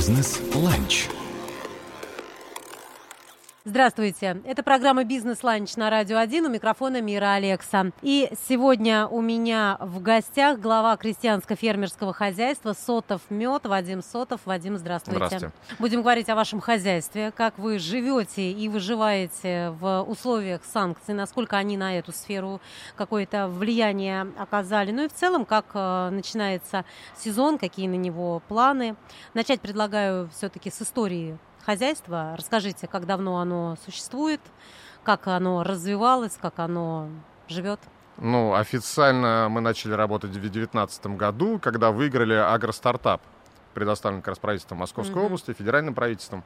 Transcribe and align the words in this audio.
Бизнес-ланч. 0.00 1.10
Здравствуйте. 3.70 4.42
Это 4.44 4.64
программа 4.64 5.04
«Бизнес-ланч» 5.04 5.76
на 5.76 5.90
Радио 5.90 6.18
1. 6.18 6.44
У 6.44 6.48
микрофона 6.48 7.00
Мира 7.00 7.34
Алекса. 7.34 7.92
И 8.02 8.28
сегодня 8.48 9.06
у 9.06 9.20
меня 9.20 9.76
в 9.78 10.02
гостях 10.02 10.58
глава 10.58 10.96
крестьянско-фермерского 10.96 12.12
хозяйства 12.12 12.72
«Сотов 12.72 13.22
мед» 13.30 13.66
Вадим 13.66 14.02
Сотов. 14.02 14.40
Вадим, 14.44 14.76
здравствуйте. 14.76 15.24
Здравствуйте. 15.24 15.54
Будем 15.78 16.02
говорить 16.02 16.28
о 16.28 16.34
вашем 16.34 16.58
хозяйстве, 16.60 17.30
как 17.30 17.60
вы 17.60 17.78
живете 17.78 18.50
и 18.50 18.68
выживаете 18.68 19.70
в 19.78 20.02
условиях 20.02 20.62
санкций, 20.64 21.14
насколько 21.14 21.56
они 21.56 21.76
на 21.76 21.96
эту 21.96 22.10
сферу 22.10 22.60
какое-то 22.96 23.46
влияние 23.46 24.26
оказали. 24.36 24.90
Ну 24.90 25.04
и 25.04 25.08
в 25.08 25.12
целом, 25.12 25.44
как 25.44 25.66
э, 25.74 26.10
начинается 26.10 26.84
сезон, 27.16 27.56
какие 27.56 27.86
на 27.86 27.94
него 27.94 28.42
планы. 28.48 28.96
Начать 29.32 29.60
предлагаю 29.60 30.28
все-таки 30.30 30.72
с 30.72 30.82
истории 30.82 31.38
хозяйства. 31.70 32.34
Расскажите, 32.36 32.88
как 32.88 33.06
давно 33.06 33.38
оно 33.38 33.76
существует, 33.84 34.40
как 35.04 35.28
оно 35.28 35.62
развивалось, 35.62 36.36
как 36.40 36.58
оно 36.58 37.08
живет. 37.48 37.78
Ну, 38.16 38.54
официально 38.54 39.46
мы 39.48 39.60
начали 39.60 39.92
работать 39.92 40.30
в 40.30 40.32
2019 40.32 41.06
году, 41.16 41.60
когда 41.60 41.92
выиграли 41.92 42.34
агростартап, 42.34 43.22
предоставленный 43.72 44.20
как 44.20 44.30
раз 44.30 44.38
правительством 44.40 44.78
Московской 44.78 45.22
mm-hmm. 45.22 45.26
области, 45.26 45.52
федеральным 45.52 45.94
правительством. 45.94 46.42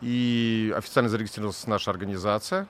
И 0.00 0.72
официально 0.76 1.10
зарегистрировалась 1.10 1.66
наша 1.66 1.90
организация. 1.90 2.68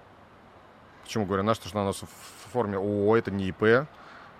Почему 1.02 1.26
говорю 1.26 1.42
наша? 1.42 1.60
Потому 1.60 1.70
что 1.70 1.78
она 1.78 1.84
у 1.84 1.92
нас 1.92 2.02
в 2.02 2.52
форме 2.52 2.78
ООО, 2.78 3.16
это 3.16 3.30
не 3.30 3.48
ИП 3.48 3.86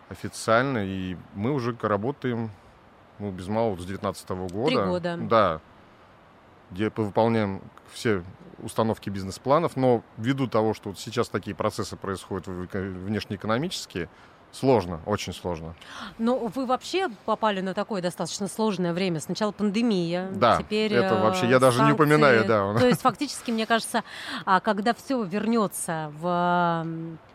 официально. 0.08 0.86
И 0.86 1.18
мы 1.34 1.52
уже 1.52 1.76
работаем 1.82 2.50
ну, 3.18 3.30
без 3.30 3.46
малого 3.48 3.74
с 3.74 3.84
2019 3.84 4.30
года. 4.30 4.66
Три 4.68 4.76
года. 4.78 5.16
Да 5.18 5.60
где 6.72 6.90
выполняем 6.94 7.62
все 7.92 8.22
установки 8.62 9.10
бизнес-планов, 9.10 9.76
но 9.76 10.02
ввиду 10.16 10.46
того, 10.46 10.74
что 10.74 10.90
вот 10.90 10.98
сейчас 10.98 11.28
такие 11.28 11.54
процессы 11.54 11.96
происходят 11.96 12.46
внешнеэкономические, 12.46 14.08
Сложно, 14.52 15.00
очень 15.06 15.32
сложно. 15.32 15.74
Но 16.18 16.36
вы 16.36 16.66
вообще 16.66 17.08
попали 17.24 17.62
на 17.62 17.72
такое 17.72 18.02
достаточно 18.02 18.48
сложное 18.48 18.92
время. 18.92 19.18
Сначала 19.18 19.50
пандемия, 19.50 20.28
да, 20.30 20.58
теперь 20.58 20.92
это 20.92 21.14
вообще 21.14 21.48
я 21.48 21.58
даже 21.58 21.78
санкции. 21.78 21.86
не 21.86 21.94
упоминаю, 21.94 22.44
да. 22.44 22.78
То 22.78 22.86
есть 22.86 23.00
фактически, 23.00 23.50
мне 23.50 23.64
кажется, 23.64 24.04
а, 24.44 24.60
когда 24.60 24.92
все 24.92 25.22
вернется 25.22 26.12
в 26.20 26.86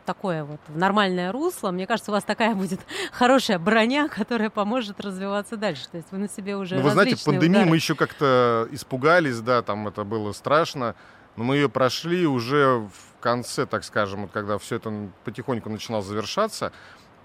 такое 0.08 0.46
вот 0.46 0.60
в 0.70 0.78
нормальное 0.78 1.32
русло, 1.32 1.70
мне 1.72 1.86
кажется, 1.86 2.12
у 2.12 2.14
вас 2.14 2.24
такая 2.24 2.56
будет 2.56 2.80
хорошая 3.12 3.60
броня, 3.60 4.08
которая 4.08 4.50
поможет 4.50 5.02
развиваться 5.02 5.58
дальше. 5.58 5.88
То 5.92 5.98
есть 5.98 6.08
вы 6.12 6.18
на 6.18 6.30
себе 6.30 6.56
уже 6.56 6.76
Ну, 6.76 6.82
вы 6.82 6.92
знаете, 6.92 7.24
пандемии 7.24 7.58
удары. 7.58 7.70
мы 7.70 7.76
еще 7.76 7.94
как-то 7.94 8.68
испугались, 8.72 9.40
да, 9.42 9.62
там 9.62 9.88
это 9.88 10.06
было 10.06 10.32
страшно, 10.32 10.96
но 11.36 11.44
мы 11.44 11.56
ее 11.56 11.70
прошли 11.70 12.26
уже 12.26 12.80
в 12.80 13.20
конце, 13.20 13.66
так 13.66 13.84
скажем, 13.84 14.22
вот 14.24 14.32
когда 14.32 14.58
все 14.58 14.78
это 14.78 15.10
потихоньку 15.26 15.70
начинало 15.70 16.02
завершаться, 16.02 16.72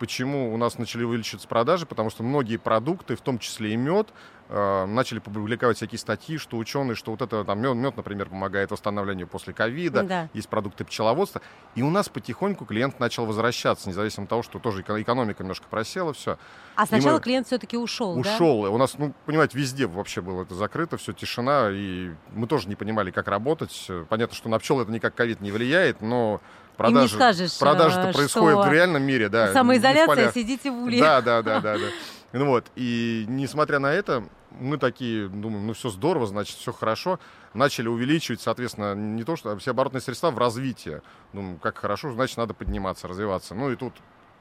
Почему 0.03 0.53
у 0.53 0.57
нас 0.57 0.79
начали 0.79 1.05
увеличиваться 1.05 1.47
продажи? 1.47 1.87
Потому 1.87 2.11
что 2.11 2.25
многие 2.25 2.57
продукты, 2.57 3.15
в 3.15 3.21
том 3.21 3.39
числе 3.39 3.75
и 3.75 3.77
мед, 3.77 4.09
начали 4.53 5.19
публиковать 5.19 5.79
всякие 5.79 5.99
статьи, 5.99 6.37
что 6.37 6.59
ученые, 6.59 6.95
что 6.95 7.11
вот 7.13 7.23
это 7.23 7.43
там 7.43 7.59
мед, 7.61 7.75
мед 7.75 7.97
например, 7.97 8.29
помогает 8.29 8.71
восстановлению 8.71 9.27
после 9.27 9.55
ковида, 9.55 10.03
да. 10.03 10.29
есть 10.35 10.49
продукты 10.49 10.85
пчеловодства. 10.85 11.41
И 11.75 11.83
у 11.83 11.89
нас 11.89 12.11
потихоньку 12.11 12.67
клиент 12.67 13.01
начал 13.01 13.25
возвращаться, 13.25 13.89
независимо 13.89 14.25
от 14.25 14.31
того, 14.31 14.43
что 14.43 14.59
тоже 14.59 14.83
экономика 14.83 15.43
немножко 15.43 15.67
просела, 15.71 16.13
все. 16.13 16.37
А 16.77 16.85
сначала 16.85 17.15
мы... 17.15 17.21
клиент 17.21 17.47
все-таки 17.47 17.79
ушел, 17.79 18.19
Ушел. 18.19 18.65
Да? 18.65 18.71
У 18.71 18.77
нас, 18.77 18.99
ну, 18.99 19.15
понимаете, 19.25 19.57
везде 19.57 19.87
вообще 19.87 20.21
было 20.21 20.43
это 20.43 20.55
закрыто, 20.55 20.99
все 20.99 21.13
тишина, 21.15 21.71
и 21.71 22.11
мы 22.33 22.47
тоже 22.47 22.69
не 22.69 22.75
понимали, 22.75 23.11
как 23.11 23.29
работать. 23.29 23.91
Понятно, 24.11 24.37
что 24.37 24.51
на 24.51 24.59
пчел 24.59 24.81
это 24.81 24.91
никак 24.91 25.15
ковид 25.15 25.41
не 25.41 25.51
влияет, 25.51 26.03
но 26.03 26.43
продажи, 26.77 27.15
не 27.15 27.21
скажешь, 27.21 27.59
продажи-то 27.59 28.09
э, 28.09 28.13
происходят 28.13 28.61
что 28.61 28.69
в 28.69 28.73
реальном 28.73 29.03
мире, 29.03 29.31
да. 29.31 29.53
Самоизоляция, 29.53 30.31
сидите 30.33 30.71
в. 30.71 30.99
Да, 30.99 31.23
да, 31.23 31.43
да, 31.43 31.61
да, 31.61 31.79
да. 31.79 31.87
Ну 32.33 32.47
вот, 32.47 32.67
и 32.77 33.25
несмотря 33.29 33.79
на 33.79 33.93
это, 33.93 34.25
мы 34.61 34.79
такие, 34.79 35.29
думаем, 35.29 35.67
ну 35.67 35.73
все 35.73 35.91
здорово, 35.91 36.27
значит, 36.27 36.57
все 36.57 36.73
хорошо. 36.73 37.19
Начали 37.55 37.89
увеличивать, 37.89 38.41
соответственно, 38.41 38.95
не 38.95 39.25
то, 39.25 39.37
что 39.37 39.51
а 39.51 39.57
все 39.59 39.73
оборотные 39.73 40.01
средства 40.01 40.31
в 40.31 40.39
развитие. 40.39 41.03
Думаю, 41.33 41.59
как 41.59 41.79
хорошо, 41.79 42.13
значит, 42.13 42.37
надо 42.37 42.55
подниматься, 42.55 43.09
развиваться. 43.09 43.55
Ну 43.55 43.71
и 43.71 43.77
тут 43.77 43.93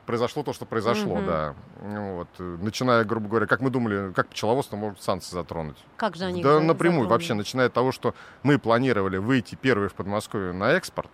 произошло 0.05 0.44
то, 0.44 0.53
что 0.53 0.66
произошло, 0.66 1.17
mm-hmm. 1.17 1.25
да. 1.25 1.55
Вот. 1.81 2.27
Начиная, 2.61 3.03
грубо 3.03 3.27
говоря, 3.27 3.45
как 3.47 3.61
мы 3.61 3.69
думали, 3.69 4.11
как 4.13 4.29
пчеловодство 4.29 4.75
может 4.75 5.01
санкции 5.01 5.33
затронуть. 5.33 5.77
Как 5.97 6.16
же 6.16 6.25
они 6.25 6.41
Да 6.41 6.59
напрямую, 6.59 7.03
затронули? 7.03 7.09
вообще, 7.09 7.33
начиная 7.33 7.67
от 7.67 7.73
того, 7.73 7.91
что 7.91 8.13
мы 8.43 8.59
планировали 8.59 9.17
выйти 9.17 9.55
первые 9.55 9.89
в 9.89 9.93
Подмосковье 9.93 10.53
на 10.53 10.72
экспорт, 10.72 11.09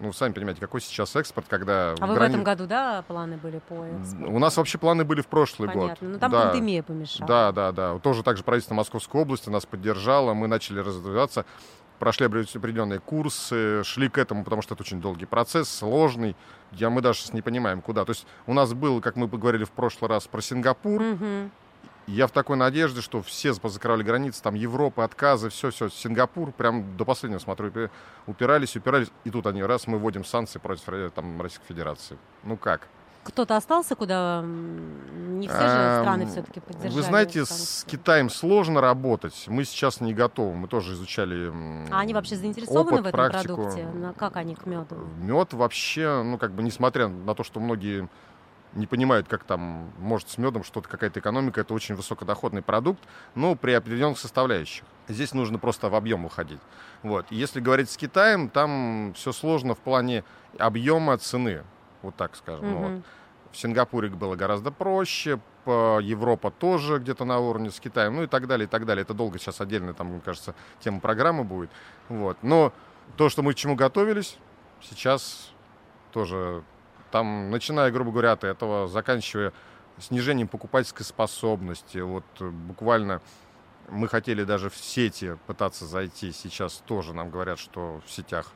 ну, 0.00 0.12
сами 0.12 0.32
понимаете, 0.32 0.60
какой 0.60 0.80
сейчас 0.80 1.16
экспорт, 1.16 1.46
когда... 1.48 1.94
А 1.98 2.06
вы 2.06 2.14
грани... 2.14 2.30
в 2.30 2.34
этом 2.34 2.44
году, 2.44 2.66
да, 2.66 3.02
планы 3.06 3.36
были 3.36 3.60
по 3.68 3.84
экспорту? 3.84 4.32
У 4.32 4.38
нас 4.38 4.56
вообще 4.56 4.78
планы 4.78 5.04
были 5.04 5.20
в 5.20 5.26
прошлый 5.26 5.68
Понятно. 5.68 5.88
год. 5.88 6.14
Ну, 6.14 6.18
там 6.18 6.30
да. 6.30 6.42
пандемия 6.46 6.82
помешала. 6.82 7.26
Да, 7.26 7.52
да, 7.52 7.72
да. 7.72 7.98
Тоже 7.98 8.22
также 8.22 8.44
правительство 8.44 8.74
Московской 8.74 9.20
области 9.20 9.48
нас 9.48 9.66
поддержало, 9.66 10.34
мы 10.34 10.46
начали 10.46 10.80
развиваться, 10.80 11.44
прошли 11.98 12.26
определенные 12.26 13.00
курсы, 13.00 13.82
шли 13.84 14.08
к 14.08 14.18
этому, 14.18 14.44
потому 14.44 14.62
что 14.62 14.74
это 14.74 14.82
очень 14.82 15.00
долгий 15.00 15.26
процесс, 15.26 15.68
сложный. 15.68 16.36
Я, 16.72 16.90
мы 16.90 17.00
даже 17.00 17.20
не 17.32 17.42
понимаем, 17.42 17.80
куда. 17.80 18.04
То 18.04 18.10
есть 18.10 18.26
у 18.46 18.54
нас 18.54 18.72
был, 18.72 19.00
как 19.00 19.16
мы 19.16 19.28
поговорили 19.28 19.64
в 19.64 19.70
прошлый 19.70 20.08
раз 20.08 20.26
про 20.26 20.40
Сингапур, 20.40 21.02
угу. 21.02 21.50
Я 22.08 22.26
в 22.26 22.30
такой 22.30 22.56
надежде, 22.56 23.02
что 23.02 23.20
все 23.20 23.54
позакрывали 23.54 24.02
границы, 24.02 24.42
там 24.42 24.54
Европа, 24.54 25.04
отказы, 25.04 25.50
все-все, 25.50 25.90
Сингапур, 25.90 26.52
прям 26.52 26.96
до 26.96 27.04
последнего 27.04 27.38
смотрю, 27.38 27.70
упирались, 28.26 28.74
упирались, 28.76 29.08
и 29.24 29.30
тут 29.30 29.46
они, 29.46 29.62
раз, 29.62 29.86
мы 29.86 29.98
вводим 29.98 30.24
санкции 30.24 30.58
против 30.58 30.88
э, 30.88 31.10
там, 31.14 31.40
Российской 31.42 31.66
Федерации. 31.66 32.16
Ну 32.44 32.56
как? 32.56 32.88
Кто-то 33.24 33.56
остался, 33.56 33.94
куда 33.94 34.42
не 34.42 35.48
все 35.48 35.60
же 35.60 35.98
страны 36.00 36.26
все-таки 36.28 36.60
поддержали? 36.60 36.94
Вы 36.94 37.02
знаете, 37.02 37.44
с 37.44 37.84
Китаем 37.86 38.30
сложно 38.30 38.80
работать. 38.80 39.44
Мы 39.48 39.64
сейчас 39.64 40.00
не 40.00 40.14
готовы. 40.14 40.54
Мы 40.54 40.66
тоже 40.66 40.94
изучали 40.94 41.52
А 41.90 42.00
они 42.00 42.14
вообще 42.14 42.36
заинтересованы 42.36 43.00
опыт, 43.00 43.04
в 43.04 43.06
этом 43.08 43.30
практику. 43.30 43.54
продукте? 43.56 43.88
Как 44.16 44.36
они 44.36 44.54
к 44.54 44.64
меду? 44.64 44.96
Мед 45.20 45.52
вообще, 45.52 46.22
ну 46.22 46.38
как 46.38 46.52
бы, 46.52 46.62
несмотря 46.62 47.08
на 47.08 47.34
то, 47.34 47.44
что 47.44 47.60
многие 47.60 48.08
не 48.78 48.86
понимают, 48.86 49.28
как 49.28 49.44
там 49.44 49.92
может 49.98 50.28
с 50.30 50.38
медом 50.38 50.64
что-то, 50.64 50.88
какая-то 50.88 51.20
экономика, 51.20 51.60
это 51.60 51.74
очень 51.74 51.94
высокодоходный 51.94 52.62
продукт, 52.62 53.02
но 53.34 53.54
при 53.54 53.72
определенных 53.72 54.18
составляющих. 54.18 54.84
Здесь 55.08 55.34
нужно 55.34 55.58
просто 55.58 55.88
в 55.88 55.94
объем 55.94 56.24
выходить. 56.24 56.60
Вот. 57.02 57.26
И 57.30 57.36
если 57.36 57.60
говорить 57.60 57.90
с 57.90 57.96
Китаем, 57.96 58.48
там 58.48 59.12
все 59.16 59.32
сложно 59.32 59.74
в 59.74 59.78
плане 59.78 60.24
объема 60.58 61.18
цены, 61.18 61.64
вот 62.02 62.14
так 62.16 62.36
скажем. 62.36 62.64
Mm-hmm. 62.64 62.88
Ну, 62.88 62.96
вот. 62.96 63.04
В 63.52 63.56
Сингапуре 63.56 64.10
было 64.10 64.36
гораздо 64.36 64.70
проще, 64.70 65.40
по 65.64 66.00
Европа 66.00 66.50
тоже 66.50 66.98
где-то 66.98 67.24
на 67.24 67.38
уровне 67.38 67.70
с 67.70 67.80
Китаем, 67.80 68.16
ну 68.16 68.22
и 68.22 68.26
так 68.26 68.46
далее, 68.46 68.66
и 68.66 68.68
так 68.68 68.86
далее. 68.86 69.02
Это 69.02 69.14
долго 69.14 69.38
сейчас 69.38 69.60
отдельно, 69.60 69.94
там, 69.94 70.08
мне 70.08 70.20
кажется, 70.20 70.54
тема 70.80 71.00
программы 71.00 71.44
будет. 71.44 71.70
Вот. 72.08 72.36
Но 72.42 72.72
то, 73.16 73.28
что 73.28 73.42
мы 73.42 73.54
к 73.54 73.56
чему 73.56 73.74
готовились, 73.74 74.38
сейчас 74.82 75.50
тоже 76.12 76.62
там, 77.10 77.50
начиная, 77.50 77.90
грубо 77.90 78.10
говоря, 78.10 78.32
от 78.32 78.44
этого, 78.44 78.88
заканчивая 78.88 79.52
снижением 79.98 80.48
покупательской 80.48 81.04
способности. 81.04 81.98
Вот 81.98 82.24
э, 82.40 82.48
буквально 82.48 83.20
мы 83.88 84.08
хотели 84.08 84.44
даже 84.44 84.70
в 84.70 84.76
сети 84.76 85.36
пытаться 85.46 85.86
зайти. 85.86 86.32
Сейчас 86.32 86.82
тоже 86.86 87.14
нам 87.14 87.30
говорят, 87.30 87.58
что 87.58 88.00
в 88.06 88.10
сетях 88.10 88.52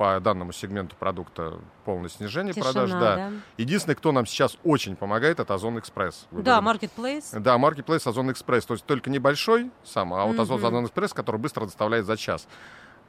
по 0.00 0.18
данному 0.18 0.52
сегменту 0.52 0.96
продукта 0.96 1.58
полное 1.84 2.08
снижение 2.08 2.54
Тишина, 2.54 2.72
продаж. 2.72 2.90
Да. 2.90 3.16
да. 3.16 3.30
Единственный, 3.58 3.94
кто 3.94 4.12
нам 4.12 4.24
сейчас 4.24 4.56
очень 4.64 4.96
помогает, 4.96 5.40
это 5.40 5.52
Озон 5.52 5.78
Экспресс. 5.78 6.26
Да, 6.30 6.60
Marketplace. 6.60 7.38
Да, 7.38 7.56
Marketplace, 7.56 8.08
Озон 8.08 8.32
Экспресс. 8.32 8.64
То 8.64 8.74
есть 8.74 8.86
только 8.86 9.10
небольшой 9.10 9.70
сам, 9.84 10.14
а 10.14 10.24
вот. 10.24 10.38
Озон 10.38 10.86
Экспресс, 10.86 11.12
который 11.12 11.36
быстро 11.36 11.66
доставляет 11.66 12.06
за 12.06 12.16
час. 12.16 12.48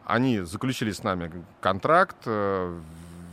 Они 0.04 0.42
заключили 0.42 0.92
с 0.92 1.04
нами 1.04 1.32
контракт, 1.62 2.18
э, 2.26 2.78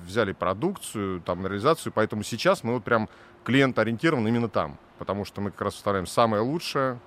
взяли 0.08 0.32
продукцию, 0.32 1.20
там, 1.20 1.42
на 1.42 1.46
реализацию, 1.46 1.92
поэтому 1.94 2.22
сейчас 2.22 2.64
мы 2.64 2.74
вот 2.74 2.84
прям 2.84 3.08
клиент 3.44 3.78
ориентирован 3.78 4.26
именно 4.26 4.48
там, 4.48 4.78
потому 4.98 5.24
что 5.24 5.40
мы 5.40 5.50
как 5.50 5.62
раз 5.62 5.74
вставляем 5.74 6.06
самое 6.06 6.42
лучшее, 6.42 6.98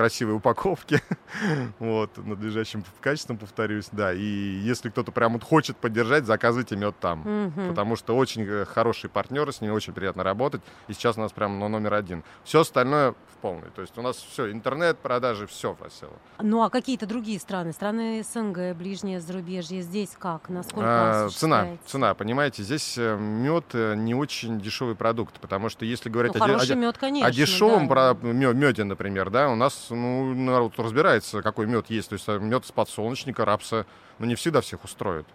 красивой 0.00 0.34
упаковке, 0.36 1.02
вот, 1.78 2.16
надлежащим 2.16 2.82
качеством, 3.02 3.36
повторюсь, 3.36 3.90
да, 3.92 4.14
и 4.14 4.22
если 4.24 4.88
кто-то 4.88 5.12
прям 5.12 5.34
вот 5.34 5.44
хочет 5.44 5.76
поддержать, 5.76 6.24
заказывайте 6.24 6.74
мед 6.74 6.94
там, 6.98 7.20
Мгм. 7.20 7.68
потому 7.68 7.96
что 7.96 8.16
очень 8.16 8.46
э, 8.48 8.64
хорошие 8.64 9.10
партнеры, 9.10 9.52
с 9.52 9.60
ними 9.60 9.72
очень 9.72 9.92
приятно 9.92 10.24
работать, 10.24 10.62
и 10.88 10.94
сейчас 10.94 11.18
у 11.18 11.20
нас 11.20 11.32
прям 11.32 11.58
ну, 11.58 11.68
номер 11.68 11.92
один. 11.92 12.24
Все 12.44 12.60
остальное 12.60 13.10
в 13.12 13.36
полной, 13.42 13.68
то 13.74 13.82
есть 13.82 13.98
у 13.98 14.00
нас 14.00 14.16
все, 14.16 14.50
интернет, 14.50 14.96
продажи, 15.00 15.46
все 15.46 15.74
просело. 15.74 16.14
Ну, 16.40 16.62
а 16.62 16.70
какие-то 16.70 17.04
другие 17.04 17.38
страны? 17.38 17.74
Страны 17.74 18.24
СНГ, 18.24 18.74
ближнее 18.74 19.20
зарубежье, 19.20 19.82
здесь 19.82 20.16
как? 20.18 20.48
Насколько 20.48 21.26
А, 21.26 21.28
цена, 21.28 21.76
цена, 21.84 22.14
понимаете, 22.14 22.62
здесь 22.62 22.96
мед 22.96 23.74
не 23.74 24.14
очень 24.14 24.60
дешевый 24.60 24.94
продукт, 24.94 25.38
потому 25.40 25.68
что 25.68 25.84
если 25.84 26.08
говорить 26.08 26.34
Ну, 26.34 26.42
о, 26.42 26.58
о 26.58 26.74
мед, 26.74 26.96
конечно. 26.96 27.28
о 27.28 27.30
дешевом 27.30 27.86
да. 27.86 28.14
меде, 28.22 28.84
например, 28.84 29.28
да, 29.28 29.50
у 29.50 29.56
нас 29.56 29.89
ну, 29.94 30.34
народ 30.34 30.78
разбирается, 30.78 31.42
какой 31.42 31.66
мед 31.66 31.90
есть. 31.90 32.08
То 32.10 32.14
есть 32.14 32.28
э, 32.28 32.38
мед 32.38 32.64
с 32.64 32.72
подсолнечника, 32.72 33.44
рапса, 33.44 33.86
ну, 34.18 34.26
не 34.26 34.34
всегда 34.34 34.60
всех 34.60 34.84
устроит. 34.84 35.26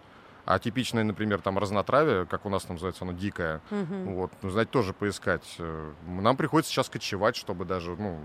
А 0.44 0.58
типичное, 0.60 1.02
например, 1.02 1.40
там 1.40 1.58
разнотравие, 1.58 2.24
как 2.26 2.46
у 2.46 2.48
нас 2.48 2.62
там 2.64 2.76
называется, 2.76 3.04
оно 3.04 3.12
дикое, 3.12 3.60
Мгм. 3.70 4.14
вот, 4.14 4.30
ну, 4.42 4.50
знаете, 4.50 4.70
тоже 4.70 4.92
поискать. 4.92 5.42
Э, 5.58 5.92
Нам 6.06 6.36
приходится 6.36 6.72
сейчас 6.72 6.88
кочевать, 6.88 7.34
чтобы 7.36 7.64
даже, 7.64 7.96
ну, 7.96 8.20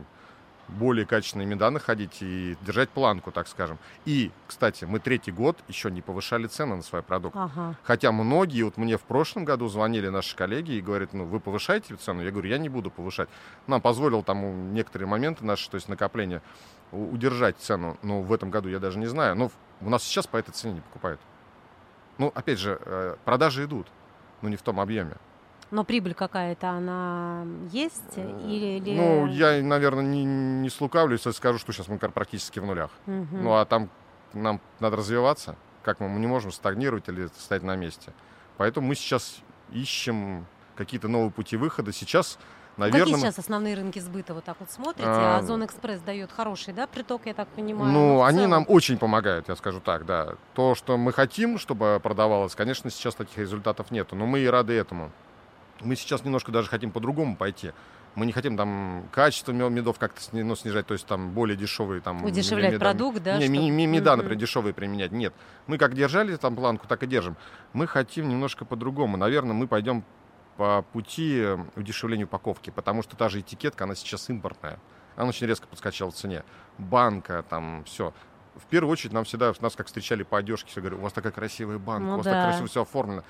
более 0.68 1.06
качественные 1.06 1.46
меда 1.46 1.70
находить 1.72 2.18
и 2.22 2.56
держать 2.62 2.90
планку, 2.90 3.32
так 3.32 3.48
скажем. 3.48 3.78
И, 4.06 4.32
кстати, 4.48 4.86
мы 4.86 5.00
третий 5.00 5.32
год 5.32 5.58
еще 5.68 5.92
не 5.92 6.02
повышали 6.02 6.48
цены 6.48 6.76
на 6.76 6.82
свои 6.82 7.02
продукты. 7.02 7.40
Ага. 7.40 7.76
Хотя 7.84 8.12
многие, 8.12 8.64
вот 8.64 8.78
мне 8.78 8.98
в 8.98 9.02
прошлом 9.02 9.44
году 9.46 9.68
звонили 9.68 10.08
наши 10.08 10.36
коллеги 10.36 10.74
и 10.74 10.82
говорят, 10.82 11.14
ну, 11.14 11.26
вы 11.26 11.40
повышаете 11.40 11.96
цену? 11.96 12.24
Я 12.24 12.32
говорю, 12.32 12.50
я 12.50 12.58
не 12.58 12.70
буду 12.70 12.90
повышать. 12.90 13.30
Нам 13.68 13.82
позволил 13.82 14.24
там 14.24 14.74
некоторые 14.74 15.08
моменты 15.08 15.44
наши, 15.46 15.70
то 15.70 15.76
есть 15.76 15.90
накопления, 15.90 16.42
у- 16.92 17.12
удержать 17.12 17.58
цену. 17.58 17.98
Но 18.02 18.22
в 18.22 18.32
этом 18.32 18.50
году 18.50 18.70
я 18.70 18.80
даже 18.80 18.98
не 18.98 19.08
знаю. 19.08 19.36
Но 19.36 19.52
у 19.82 19.90
нас 19.90 20.04
сейчас 20.04 20.28
по 20.28 20.38
этой 20.38 20.52
цене 20.52 20.76
не 20.76 20.82
покупают. 20.82 21.20
Ну, 22.18 22.32
опять 22.34 22.60
же, 22.60 22.80
э, 22.86 23.16
продажи 23.26 23.66
идут, 23.66 23.88
но 24.42 24.50
не 24.50 24.56
в 24.56 24.62
том 24.62 24.80
объеме. 24.80 25.16
Но 25.72 25.86
прибыль 25.86 26.14
какая-то, 26.14 26.70
она 26.70 27.46
есть? 27.72 28.18
Или, 28.18 28.78
или- 28.80 28.96
Ну, 28.98 29.26
я, 29.28 29.64
наверное, 29.64 30.04
не, 30.04 30.24
не 30.26 30.70
слукавлю, 30.70 31.14
если 31.14 31.32
скажу, 31.32 31.60
что 31.60 31.72
сейчас 31.72 31.88
мы 31.88 31.98
практически 31.98 32.60
в 32.60 32.66
нулях. 32.66 32.92
Мгм. 33.06 33.44
Ну, 33.44 33.54
а 33.54 33.66
там 33.66 33.90
нам 34.34 34.60
надо 34.80 34.98
развиваться. 34.98 35.56
Как 35.84 36.00
мы, 36.00 36.10
мы 36.10 36.20
не 36.20 36.28
можем 36.28 36.52
стагнировать 36.52 37.08
или 37.08 37.28
стоять 37.38 37.64
на 37.64 37.76
месте. 37.76 38.14
Поэтому 38.58 38.88
мы 38.88 38.96
сейчас 38.96 39.40
ищем 39.72 40.46
какие-то 40.76 41.08
новые 41.08 41.32
пути 41.32 41.56
выхода. 41.58 41.92
Сейчас, 41.94 42.38
Ну, 42.78 42.84
наверное... 42.86 43.14
Какие 43.14 43.22
сейчас 43.22 43.40
основные 43.40 43.76
рынки 43.76 44.00
сбыта 44.00 44.34
вот 44.34 44.44
так 44.44 44.58
вот 44.60 44.70
смотрите? 44.72 45.08
А, 45.10 45.38
Озон 45.40 45.66
Экспресс 45.66 46.02
дает 46.02 46.32
хороший, 46.32 46.74
да, 46.74 46.86
приток, 46.86 47.22
я 47.26 47.34
так 47.34 47.48
понимаю. 47.50 47.92
Ну, 47.92 48.18
в 48.18 48.24
они 48.24 48.40
целом. 48.40 48.52
нам 48.52 48.66
очень 48.68 48.98
помогают, 48.98 49.50
я 49.50 49.56
скажу 49.56 49.80
так, 49.80 50.06
да. 50.06 50.36
То, 50.54 50.76
что 50.76 50.98
мы 50.98 51.14
хотим, 51.14 51.58
чтобы 51.58 52.00
продавалось, 52.04 52.56
конечно, 52.56 52.90
сейчас 52.90 53.16
таких 53.16 53.38
результатов 53.38 53.90
нету, 53.92 54.16
но 54.16 54.26
мы 54.26 54.40
и 54.40 54.48
рады 54.48 54.74
этому. 54.74 55.12
Мы 55.80 55.96
сейчас 55.96 56.24
немножко 56.24 56.52
даже 56.52 56.70
хотим 56.70 56.92
по-другому 56.92 57.36
пойти. 57.36 57.72
Мы 58.16 58.26
не 58.26 58.34
хотим 58.34 58.58
там 58.58 59.06
качество 59.14 59.54
медов 59.54 59.98
как-то 59.98 60.20
ну, 60.34 60.54
снижать, 60.56 60.86
то 60.86 60.94
есть 60.94 61.06
там 61.06 61.32
более 61.32 61.56
дешевые 61.56 62.02
там... 62.02 62.26
Удешевлять 62.26 62.74
меда- 62.74 62.80
продукт, 62.80 63.24
да, 63.24 63.38
Не, 63.38 63.46
чтоб- 63.46 63.54
ми- 63.56 63.72
ми- 63.72 63.86
меда, 63.88 64.18
например, 64.18 64.38
дешевые 64.38 64.74
применять. 64.74 65.12
Нет. 65.14 65.34
Мы 65.68 65.78
как 65.78 65.94
держали 65.94 66.36
там 66.36 66.58
планку, 66.58 66.88
так 66.88 67.04
и 67.04 67.08
держим. 67.08 67.38
Мы 67.72 67.88
хотим 67.88 68.28
немножко 68.28 68.66
по-другому. 68.66 69.16
Наверное, 69.16 69.54
мы 69.54 69.66
пойдем 69.68 70.04
по 70.58 70.82
пути 70.92 71.48
удешевления 71.78 72.26
упаковки, 72.26 72.70
потому 72.70 73.02
что 73.02 73.16
та 73.16 73.30
же 73.30 73.40
этикетка, 73.40 73.86
она 73.86 73.96
сейчас 73.96 74.30
импортная. 74.30 74.78
Она 75.16 75.30
очень 75.30 75.48
резко 75.48 75.66
подскочила 75.68 76.12
в 76.12 76.14
цене. 76.14 76.44
Банка, 76.78 77.44
там, 77.50 77.86
все. 77.86 78.14
В 78.56 78.66
первую 78.66 78.92
очередь 78.92 79.14
нам 79.14 79.24
всегда, 79.24 79.54
нас 79.62 79.76
как 79.78 79.88
встречали 79.88 80.24
по 80.24 80.38
одежке, 80.38 80.70
все 80.70 80.82
говорят, 80.82 81.00
у 81.00 81.04
вас 81.04 81.14
такая 81.14 81.32
красивая 81.32 81.78
банка, 81.78 82.08
Ну 82.08 82.14
у 82.14 82.18
вас 82.18 82.26
да. 82.26 82.32
так 82.34 82.50
красиво 82.50 82.68
все 82.68 82.82
оформлено. 82.82 83.24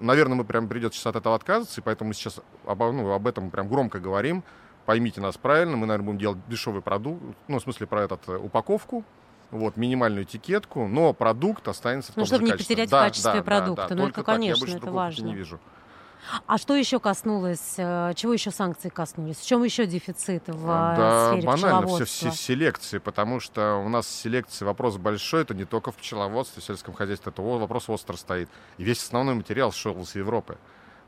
Наверное, 0.00 0.36
мы 0.36 0.44
прям 0.44 0.68
придется 0.68 0.98
сейчас 0.98 1.06
от 1.06 1.16
этого 1.16 1.34
отказываться, 1.36 1.80
и 1.80 1.84
поэтому 1.84 2.08
мы 2.08 2.14
сейчас 2.14 2.40
обо- 2.66 2.92
ну, 2.92 3.12
об 3.12 3.26
этом 3.26 3.50
прям 3.50 3.68
громко 3.68 4.00
говорим. 4.00 4.42
Поймите 4.84 5.20
нас 5.20 5.36
правильно, 5.36 5.76
мы, 5.76 5.86
наверное, 5.86 6.06
будем 6.06 6.18
делать 6.18 6.38
дешевый 6.48 6.82
продукт, 6.82 7.22
ну, 7.46 7.58
в 7.58 7.62
смысле, 7.62 7.86
про 7.86 8.02
этот, 8.02 8.28
э, 8.28 8.36
упаковку, 8.36 9.04
вот, 9.52 9.76
минимальную 9.76 10.24
этикетку, 10.24 10.88
но 10.88 11.12
продукт 11.12 11.68
останется 11.68 12.12
в 12.12 12.16
Ну, 12.16 12.22
том 12.22 12.26
чтобы 12.26 12.40
же 12.40 12.44
не 12.46 12.50
качестве. 12.52 12.74
потерять 12.74 12.88
в 12.88 12.90
Да, 12.92 13.02
качестве 13.04 13.32
да, 13.32 13.38
да, 13.38 13.42
продукта. 13.44 13.86
да, 13.90 13.94
Ну, 13.94 14.00
только 14.02 14.20
это, 14.20 14.26
так. 14.26 14.34
Я 14.34 14.38
конечно, 14.40 14.60
больше 14.66 14.76
это 14.78 14.90
важно. 14.90 15.26
не 15.26 15.34
вижу. 15.34 15.60
А 16.46 16.58
что 16.58 16.74
еще 16.76 17.00
коснулось, 17.00 17.74
э, 17.76 18.12
чего 18.16 18.32
еще 18.32 18.50
санкции 18.50 18.88
коснулись? 18.88 19.36
В 19.38 19.46
чем 19.46 19.64
еще 19.64 19.86
дефицит 19.86 20.44
в 20.46 20.64
э, 20.68 20.94
Да, 20.96 21.30
сфере 21.32 21.46
банально, 21.46 21.86
все 21.86 22.04
в 22.04 22.08
пчеловодства? 22.08 22.30
се- 22.30 22.36
селекции, 22.36 22.98
потому 22.98 23.40
что 23.40 23.76
у 23.84 23.88
нас 23.88 24.06
селекции 24.08 24.64
вопрос 24.64 24.96
большой, 24.98 25.42
это 25.42 25.54
не 25.54 25.64
только 25.64 25.90
в 25.92 25.96
пчеловодстве, 25.96 26.62
в 26.62 26.64
сельском 26.64 26.94
хозяйстве, 26.94 27.32
это 27.32 27.42
вопрос 27.42 27.88
остро 27.88 28.16
стоит. 28.16 28.48
И 28.78 28.84
весь 28.84 29.02
основной 29.02 29.34
материал 29.34 29.72
шел 29.72 30.00
из 30.00 30.14
Европы. 30.14 30.58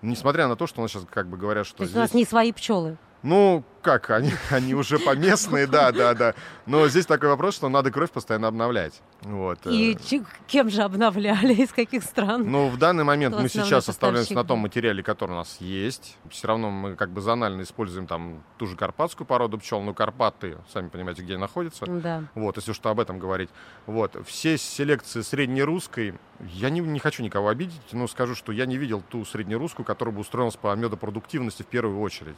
Несмотря 0.03 0.49
на 0.49 0.57
то, 0.57 0.67
что 0.67 0.81
у 0.81 0.83
нас 0.83 0.91
сейчас 0.91 1.05
как 1.11 1.29
бы 1.29 1.37
говорят, 1.39 1.67
что 1.67 1.79
То 1.79 1.83
есть 1.85 1.95
у 1.95 1.99
здесь... 1.99 2.03
нас 2.11 2.15
не 2.15 2.25
свои 2.27 2.53
пчелы. 2.53 2.99
Ну, 3.25 3.65
как, 3.81 4.11
они, 4.11 4.33
они 4.51 4.75
уже 4.75 4.99
поместные, 4.99 5.67
да, 5.67 5.93
да, 5.93 6.13
да. 6.15 6.35
Но 6.67 6.87
здесь 6.89 7.07
такой 7.07 7.31
вопрос, 7.31 7.55
что 7.55 7.71
надо 7.71 7.91
кровь 7.91 8.11
постоянно 8.11 8.49
обновлять. 8.49 9.01
Вот. 9.23 9.67
И 9.67 9.97
э. 10.11 10.19
кем 10.47 10.69
же 10.69 10.83
обновляли, 10.83 11.55
из 11.63 11.73
каких 11.73 12.05
стран? 12.05 12.45
Ну, 12.51 12.69
в 12.69 12.77
данный 12.77 13.05
момент 13.05 13.35
мы 13.41 13.49
сейчас 13.49 13.89
оставляемся 13.89 14.35
на 14.35 14.45
том 14.45 14.59
материале, 14.59 15.03
который 15.03 15.33
у 15.33 15.37
нас 15.37 15.57
есть. 15.59 16.19
Все 16.29 16.49
равно 16.49 16.71
мы 16.71 16.97
как 16.97 17.13
бы 17.13 17.23
зонально 17.23 17.63
используем 17.63 18.07
там 18.07 18.45
ту 18.59 18.67
же 18.67 18.77
карпатскую 18.77 19.27
породу 19.27 19.57
пчел, 19.57 19.81
но 19.81 19.95
Карпаты, 19.95 20.59
сами 20.71 20.89
понимаете, 20.89 21.23
где 21.23 21.39
находятся. 21.39 21.87
Да. 21.87 22.25
Вот, 22.35 22.59
если 22.59 22.75
что 22.75 22.91
об 22.91 23.01
этом 23.01 23.19
говорить. 23.19 23.49
Вот, 23.87 24.17
все 24.27 24.59
селекции 24.59 25.23
среднерусской, 25.23 26.15
я 26.41 26.69
не, 26.69 26.81
не 26.81 26.99
хочу 26.99 27.23
никого 27.23 27.49
обидеть, 27.49 27.81
но 27.93 28.07
скажу, 28.07 28.35
что 28.35 28.53
я 28.53 28.67
не 28.67 28.77
видел 28.77 29.03
ту 29.09 29.25
среднерусскую, 29.25 29.87
которая 29.87 30.15
бы 30.15 30.21
устроилась 30.21 30.57
по 30.57 30.75
медопродуктивности 30.77 31.63
в 31.63 31.67
первую 31.67 32.01
очередь. 32.01 32.37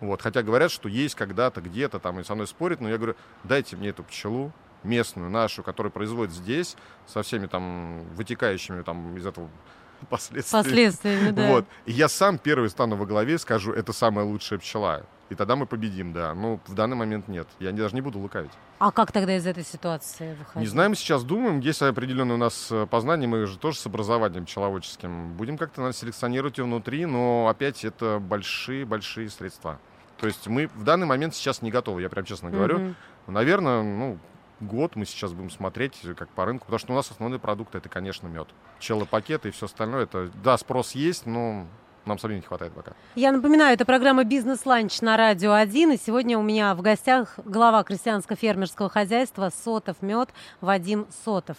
Вот, 0.00 0.22
хотя 0.22 0.42
говорят, 0.42 0.70
что 0.70 0.88
есть 0.88 1.14
когда-то, 1.14 1.60
где-то 1.60 1.98
там, 1.98 2.20
и 2.20 2.24
со 2.24 2.34
мной 2.34 2.46
спорят, 2.46 2.80
но 2.80 2.88
я 2.88 2.96
говорю, 2.96 3.16
дайте 3.44 3.76
мне 3.76 3.90
эту 3.90 4.02
пчелу, 4.02 4.52
местную, 4.82 5.30
нашу, 5.30 5.62
которую 5.62 5.92
производят 5.92 6.34
здесь, 6.34 6.76
со 7.06 7.22
всеми 7.22 7.46
там 7.46 8.02
вытекающими 8.14 8.82
там 8.82 9.16
из 9.16 9.26
этого 9.26 9.48
последствиями. 10.08 10.64
Последствиями, 10.64 11.30
да. 11.30 11.48
Вот. 11.48 11.66
И 11.86 11.92
я 11.92 12.08
сам 12.08 12.38
первый 12.38 12.70
стану 12.70 12.96
во 12.96 13.06
главе 13.06 13.34
и 13.34 13.38
скажу, 13.38 13.72
это 13.72 13.92
самая 13.92 14.24
лучшая 14.24 14.58
пчела. 14.58 15.04
И 15.28 15.36
тогда 15.36 15.54
мы 15.54 15.66
победим, 15.66 16.12
да. 16.12 16.34
Но 16.34 16.58
в 16.66 16.74
данный 16.74 16.96
момент 16.96 17.28
нет. 17.28 17.46
Я 17.60 17.70
даже 17.70 17.94
не 17.94 18.00
буду 18.00 18.18
лукавить. 18.18 18.50
А 18.80 18.90
как 18.90 19.12
тогда 19.12 19.36
из 19.36 19.46
этой 19.46 19.64
ситуации 19.64 20.34
выходить? 20.34 20.56
Не 20.56 20.66
знаем, 20.66 20.96
сейчас 20.96 21.22
думаем. 21.22 21.60
Есть 21.60 21.82
определенные 21.82 22.34
у 22.34 22.38
нас 22.38 22.68
э, 22.72 22.86
познания, 22.86 23.28
мы 23.28 23.46
же 23.46 23.56
тоже 23.56 23.78
с 23.78 23.86
образованием 23.86 24.44
пчеловодческим. 24.44 25.34
Будем 25.34 25.56
как-то 25.56 25.82
наверное, 25.82 25.96
селекционировать 25.96 26.58
ее 26.58 26.64
внутри, 26.64 27.06
но 27.06 27.46
опять 27.46 27.84
это 27.84 28.18
большие-большие 28.18 29.30
средства. 29.30 29.78
То 30.20 30.26
есть 30.26 30.46
мы 30.46 30.66
в 30.68 30.84
данный 30.84 31.06
момент 31.06 31.34
сейчас 31.34 31.62
не 31.62 31.70
готовы, 31.70 32.02
я 32.02 32.10
прям 32.10 32.24
честно 32.24 32.50
говорю. 32.50 32.78
Мгм. 32.78 32.96
Наверное, 33.26 33.82
ну, 33.82 34.18
год 34.60 34.94
мы 34.94 35.06
сейчас 35.06 35.32
будем 35.32 35.50
смотреть, 35.50 35.98
э, 36.04 36.14
как 36.14 36.28
по 36.28 36.44
рынку, 36.44 36.66
потому 36.66 36.78
что 36.78 36.92
у 36.92 36.96
нас 36.96 37.10
основной 37.10 37.38
продукт 37.38 37.74
это, 37.74 37.88
конечно, 37.88 38.26
мед. 38.26 38.48
Пчелопакеты 38.78 39.48
и 39.48 39.50
все 39.50 39.66
остальное. 39.66 40.04
Это, 40.04 40.30
да, 40.44 40.58
спрос 40.58 40.92
есть, 40.92 41.24
но 41.24 41.66
нам 42.04 42.18
самим 42.18 42.36
не 42.36 42.42
хватает 42.42 42.72
пока. 42.74 42.92
Я 43.14 43.32
напоминаю, 43.32 43.72
это 43.72 43.86
программа 43.86 44.24
«Бизнес-ланч» 44.24 45.00
на 45.00 45.16
Радио 45.16 45.52
1. 45.54 45.92
И 45.92 45.96
сегодня 45.96 46.38
у 46.38 46.42
меня 46.42 46.74
в 46.74 46.82
гостях 46.82 47.38
глава 47.44 47.82
крестьянско-фермерского 47.82 48.90
хозяйства 48.90 49.50
«Сотов 49.64 50.02
Мед» 50.02 50.28
Вадим 50.60 51.06
Сотов. 51.24 51.56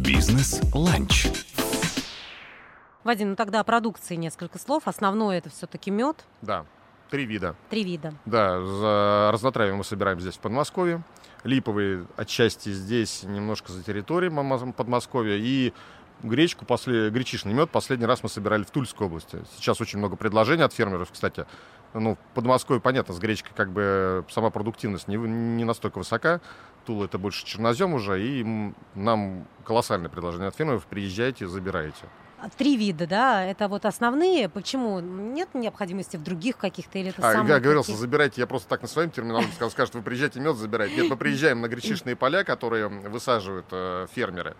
Бизнес-ланч. 0.00 1.35
Вадим, 3.06 3.30
ну 3.30 3.36
тогда 3.36 3.60
о 3.60 3.64
продукции 3.64 4.16
несколько 4.16 4.58
слов. 4.58 4.88
Основное 4.88 5.38
это 5.38 5.48
все-таки 5.48 5.92
мед, 5.92 6.24
Да, 6.42 6.66
три 7.08 7.24
вида. 7.24 7.54
три 7.70 7.84
вида. 7.84 8.12
Да, 8.24 8.60
за 8.60 9.30
разнотравие 9.32 9.74
мы 9.74 9.84
собираем 9.84 10.18
здесь, 10.18 10.34
в 10.34 10.40
Подмосковье. 10.40 11.02
Липовые 11.44 12.06
отчасти 12.16 12.70
здесь, 12.70 13.22
немножко 13.22 13.70
за 13.70 13.84
территорией 13.84 14.32
Подмосковья. 14.72 15.36
И 15.36 15.72
гречку, 16.24 16.64
после, 16.64 17.10
гречишный 17.10 17.52
мед 17.52 17.70
последний 17.70 18.06
раз 18.06 18.24
мы 18.24 18.28
собирали 18.28 18.64
в 18.64 18.72
Тульской 18.72 19.06
области. 19.06 19.38
Сейчас 19.54 19.80
очень 19.80 20.00
много 20.00 20.16
предложений 20.16 20.64
от 20.64 20.72
фермеров, 20.72 21.12
кстати. 21.12 21.46
Ну, 21.94 22.16
в 22.16 22.34
Подмосковье, 22.34 22.80
понятно, 22.80 23.14
с 23.14 23.20
гречкой 23.20 23.52
как 23.54 23.70
бы 23.70 24.24
сама 24.30 24.50
продуктивность 24.50 25.06
не, 25.06 25.16
не 25.16 25.64
настолько 25.64 25.98
высока. 25.98 26.40
Тула 26.84 27.04
это 27.04 27.18
больше 27.18 27.46
чернозем 27.46 27.94
уже, 27.94 28.20
и 28.20 28.72
нам 28.96 29.46
колоссальное 29.64 30.08
предложение 30.10 30.48
от 30.48 30.56
фермеров. 30.56 30.86
Приезжайте, 30.86 31.46
забирайте. 31.46 32.04
А 32.38 32.50
Три 32.50 32.76
вида, 32.76 33.06
да, 33.06 33.42
это 33.44 33.66
вот 33.66 33.86
основные. 33.86 34.48
Почему? 34.48 35.00
Нет 35.00 35.48
необходимости 35.54 36.16
в 36.16 36.22
других 36.22 36.58
каких-то 36.58 36.98
или 36.98 37.08
это 37.08 37.26
А, 37.26 37.32
самые 37.32 37.54
я 37.54 37.60
говорился, 37.60 37.88
такие? 37.88 38.00
забирайте, 38.00 38.40
я 38.42 38.46
просто 38.46 38.68
так 38.68 38.82
на 38.82 38.88
своем 38.88 39.10
терминале 39.10 39.46
сказал, 39.54 39.70
скажут, 39.70 39.94
вы 39.94 40.02
приезжайте 40.02 40.38
мед 40.40 40.56
забирайте. 40.56 40.96
Нет, 40.96 41.08
мы 41.10 41.16
приезжаем 41.16 41.60
на 41.62 41.68
гречишные 41.68 42.14
поля, 42.14 42.44
которые 42.44 42.88
высаживают 42.88 43.66
э, 43.70 44.06
фермеры. 44.14 44.54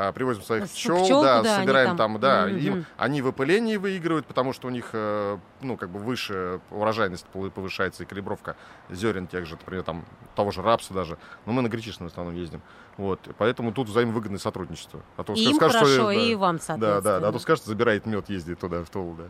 А, 0.00 0.12
привозим 0.12 0.44
своих 0.44 0.70
пчел, 0.70 1.02
пчел 1.02 1.22
да, 1.22 1.38
туда, 1.38 1.56
собираем 1.56 1.88
там. 1.88 1.96
там, 1.96 2.20
да, 2.20 2.46
Мгм. 2.46 2.56
им, 2.58 2.86
они 2.98 3.20
выпыление 3.20 3.80
выигрывают, 3.80 4.26
потому 4.26 4.52
что 4.52 4.68
у 4.68 4.70
них, 4.70 4.90
э, 4.92 5.38
ну, 5.60 5.76
как 5.76 5.90
бы 5.90 5.98
выше 5.98 6.60
урожайность 6.70 7.26
пов- 7.34 7.50
повышается 7.50 8.04
и 8.04 8.06
калибровка 8.06 8.54
зерен 8.90 9.26
тех 9.26 9.44
же, 9.44 9.56
например, 9.56 9.82
там, 9.82 10.04
того 10.36 10.52
же 10.52 10.62
рапса 10.62 10.94
даже. 10.94 11.18
Но 11.46 11.52
мы 11.52 11.62
на 11.62 11.68
гречишном 11.68 12.08
в 12.08 12.12
основном 12.12 12.36
ездим. 12.36 12.62
Вот, 12.96 13.18
поэтому 13.38 13.72
тут 13.72 13.88
взаимовыгодное 13.88 14.38
сотрудничество. 14.38 15.00
А 15.16 15.24
то 15.24 15.32
И 15.32 15.42
им 15.42 15.56
скажут, 15.56 15.78
что, 15.78 15.86
хорошо, 15.86 16.06
да, 16.06 16.12
и 16.14 16.34
вам, 16.36 16.56
Да, 16.58 16.62
соответственно. 16.62 17.02
да, 17.02 17.18
да, 17.18 17.28
а 17.28 17.32
то 17.32 17.38
скажет, 17.40 17.64
забирает 17.64 18.06
мед, 18.06 18.28
ездит 18.30 18.60
туда, 18.60 18.84
в 18.84 18.90
Тулу, 18.90 19.16
да. 19.16 19.24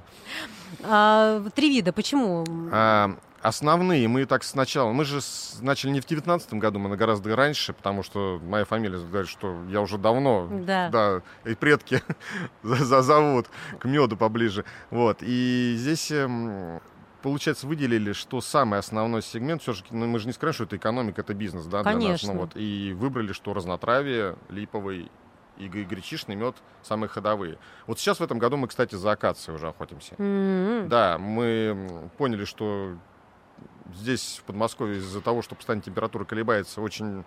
А, 0.82 1.44
Три 1.54 1.70
вида, 1.70 1.94
почему? 1.94 2.44
А, 2.70 3.16
Основные, 3.40 4.09
мы 4.09 4.26
так 4.26 4.42
сначала, 4.42 4.90
мы 4.92 5.04
же 5.04 5.21
с- 5.21 5.59
начали 5.62 5.90
не 5.90 6.00
в 6.00 6.07
девятнадцатом 6.07 6.59
году, 6.59 6.78
мы 6.80 6.88
на 6.88 6.97
гораздо 6.97 7.35
раньше, 7.37 7.73
потому 7.73 8.02
что 8.02 8.40
моя 8.42 8.64
фамилия 8.64 8.99
говорит, 8.99 9.30
что 9.30 9.62
я 9.68 9.80
уже 9.80 9.97
давно, 9.97 10.49
Да. 10.50 10.88
да, 10.90 11.23
и 11.49 11.54
предки 11.54 12.02
зовут 12.62 13.47
к 13.78 13.85
меду 13.85 14.16
поближе. 14.16 14.64
Вот, 14.90 15.18
и 15.21 15.75
здесь, 15.78 16.11
эм, 16.11 16.80
получается, 17.23 17.68
выделили, 17.68 18.12
что 18.12 18.40
самый 18.40 18.80
основной 18.80 19.23
сегмент, 19.23 19.62
все-таки, 19.62 19.95
ну, 19.95 20.07
мы 20.09 20.18
же 20.18 20.26
не 20.26 20.33
скажем, 20.33 20.54
что 20.54 20.64
это 20.64 20.76
экономика, 20.76 21.21
это 21.21 21.33
бизнес, 21.33 21.64
да, 21.66 21.85
для 21.85 21.92
нас. 21.92 22.02
Конечно. 22.02 22.33
Ну, 22.33 22.40
вот, 22.40 22.50
и 22.57 22.92
выбрали, 22.99 23.33
что 23.33 23.54
разнотравие, 23.54 24.35
липовый 24.49 25.11
и 25.59 25.68
гречишный 25.68 26.35
мед 26.37 26.57
самые 26.83 27.09
ходовые. 27.09 27.59
Вот 27.87 27.99
сейчас 28.00 28.18
в 28.21 28.23
этом 28.23 28.38
году 28.38 28.57
мы, 28.57 28.68
кстати, 28.68 28.95
за 28.97 29.12
акацией 29.12 29.54
уже 29.57 29.68
охотимся. 29.68 30.14
М, 30.18 30.88
Да, 30.88 31.18
мы 31.18 32.09
поняли, 32.16 32.45
что 32.45 32.97
здесь, 33.95 34.38
в 34.40 34.45
Подмосковье, 34.45 34.99
из-за 34.99 35.21
того, 35.21 35.42
что 35.42 35.54
постоянно 35.54 35.83
температура 35.83 36.25
колебается, 36.25 36.80
очень 36.80 37.25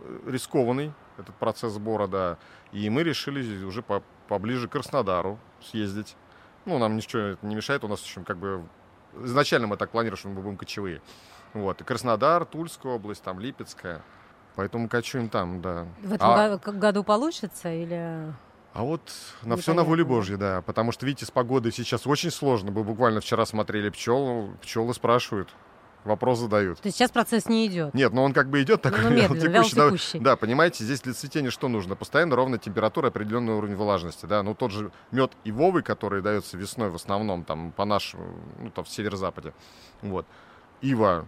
э, 0.00 0.18
рискованный 0.26 0.92
этот 1.18 1.34
процесс 1.36 1.72
сбора, 1.72 2.06
да. 2.06 2.38
И 2.72 2.88
мы 2.90 3.02
решили 3.02 3.64
уже 3.64 3.82
по- 3.82 4.02
поближе 4.28 4.68
к 4.68 4.72
Краснодару 4.72 5.38
съездить. 5.62 6.16
Ну, 6.64 6.78
нам 6.78 6.96
ничего 6.96 7.22
это 7.22 7.46
не 7.46 7.54
мешает, 7.54 7.84
у 7.84 7.88
нас 7.88 8.02
еще 8.02 8.22
как 8.22 8.36
бы... 8.38 8.64
Изначально 9.22 9.66
мы 9.66 9.76
так 9.76 9.90
планировали, 9.90 10.18
что 10.18 10.28
мы 10.28 10.42
будем 10.42 10.56
кочевые. 10.56 11.00
Вот, 11.54 11.80
и 11.80 11.84
Краснодар, 11.84 12.44
Тульская 12.44 12.92
область, 12.92 13.22
там 13.22 13.40
Липецкая. 13.40 14.02
Поэтому 14.56 14.88
кочуем 14.88 15.28
там, 15.28 15.62
да. 15.62 15.86
В 16.02 16.12
этом 16.12 16.28
А- 16.30 16.56
году 16.58 17.04
получится 17.04 17.72
или... 17.72 18.32
а 18.74 18.82
вот 18.82 19.00
на 19.42 19.56
все 19.56 19.72
на 19.74 19.84
воле. 19.84 20.04
Божьей, 20.04 20.36
да. 20.36 20.60
Потому 20.62 20.92
что, 20.92 21.06
видите, 21.06 21.24
с 21.24 21.30
погодой 21.30 21.72
сейчас 21.72 22.06
очень 22.06 22.30
сложно. 22.30 22.70
Мы 22.72 22.82
буквально 22.82 23.20
вчера 23.20 23.46
смотрели 23.46 23.88
пчел, 23.90 24.50
пчелы 24.60 24.92
спрашивают, 24.92 25.48
вопрос 26.06 26.38
задают. 26.38 26.80
То 26.80 26.86
есть 26.86 26.98
сейчас 26.98 27.10
процесс 27.10 27.48
не 27.48 27.66
идет? 27.66 27.94
Нет, 27.94 28.12
но 28.12 28.24
он 28.24 28.32
как 28.32 28.48
бы 28.48 28.62
идет 28.62 28.82
такой, 28.82 29.02
Ну, 29.02 29.10
медленно, 29.10 29.40
текущий, 29.40 29.74
да. 29.74 29.82
вялотекущий. 29.82 30.20
Да, 30.20 30.36
понимаете, 30.36 30.84
здесь 30.84 31.00
для 31.00 31.12
цветения 31.12 31.50
что 31.50 31.68
нужно? 31.68 31.96
Постоянно 31.96 32.36
ровная 32.36 32.58
температура, 32.58 33.08
определенный 33.08 33.54
уровень 33.54 33.76
влажности, 33.76 34.26
да. 34.26 34.42
Ну, 34.42 34.54
тот 34.54 34.72
же 34.72 34.90
мед 35.10 35.32
ивовый, 35.44 35.82
который 35.82 36.22
дается 36.22 36.56
весной 36.56 36.90
в 36.90 36.94
основном, 36.94 37.44
там, 37.44 37.72
по 37.72 37.84
нашему, 37.84 38.38
ну, 38.58 38.70
там, 38.70 38.84
в 38.84 38.88
северо-западе, 38.88 39.52
вот. 40.02 40.26
Ива 40.80 41.26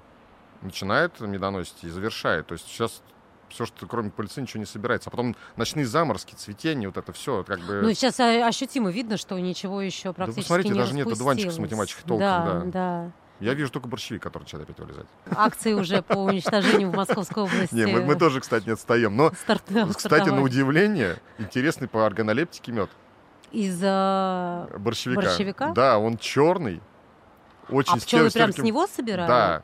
начинает 0.62 1.20
медоносить 1.20 1.82
и 1.82 1.88
завершает. 1.88 2.46
То 2.46 2.54
есть 2.54 2.66
сейчас 2.66 3.02
все, 3.48 3.66
что 3.66 3.86
кроме 3.86 4.10
пыльцы, 4.10 4.40
ничего 4.40 4.60
не 4.60 4.66
собирается. 4.66 5.08
А 5.08 5.10
потом 5.10 5.36
ночные 5.56 5.86
заморозки, 5.86 6.34
цветение, 6.34 6.88
вот 6.88 6.96
это 6.96 7.12
все, 7.12 7.44
как 7.44 7.60
бы... 7.60 7.80
Ну, 7.82 7.92
сейчас 7.94 8.20
а, 8.20 8.46
ощутимо 8.46 8.90
видно, 8.90 9.16
что 9.16 9.38
ничего 9.38 9.80
еще 9.80 10.12
практически 10.12 10.42
посмотрите, 10.42 10.70
не 10.70 10.78
даже 10.78 10.94
нет 10.94 11.06
одуванчиков 11.06 11.54
с 11.54 11.58
математикой 11.58 12.04
толком, 12.06 12.20
да. 12.20 12.44
да. 12.44 12.64
да. 12.64 13.12
Я 13.40 13.54
вижу 13.54 13.70
только 13.70 13.86
борщевик, 13.88 14.22
который 14.22 14.42
начинает 14.44 14.68
опять 14.68 14.80
вылезать. 14.80 15.06
Акции 15.30 15.72
уже 15.72 16.02
по 16.02 16.14
уничтожению 16.14 16.90
в 16.90 16.96
Московской 16.96 17.44
области. 17.44 17.74
Не, 17.74 17.86
мы, 17.86 18.02
мы 18.02 18.16
тоже, 18.16 18.40
кстати, 18.40 18.66
не 18.66 18.72
отстаем. 18.72 19.16
Но, 19.16 19.30
старт- 19.30 19.62
кстати, 19.96 20.28
на 20.28 20.42
удивление, 20.42 21.18
интересный 21.38 21.86
по 21.86 22.04
органолептике 22.04 22.72
мед. 22.72 22.90
Из-за... 23.52 24.68
Борщевика. 24.78 25.22
Борщевика? 25.22 25.72
Да, 25.72 25.98
он 25.98 26.18
черный. 26.18 26.80
Очень 27.68 27.94
А 27.94 27.96
пчелы 28.00 28.30
прям 28.30 28.52
с 28.52 28.58
него 28.58 28.86
собирают? 28.86 29.28
Да. 29.28 29.62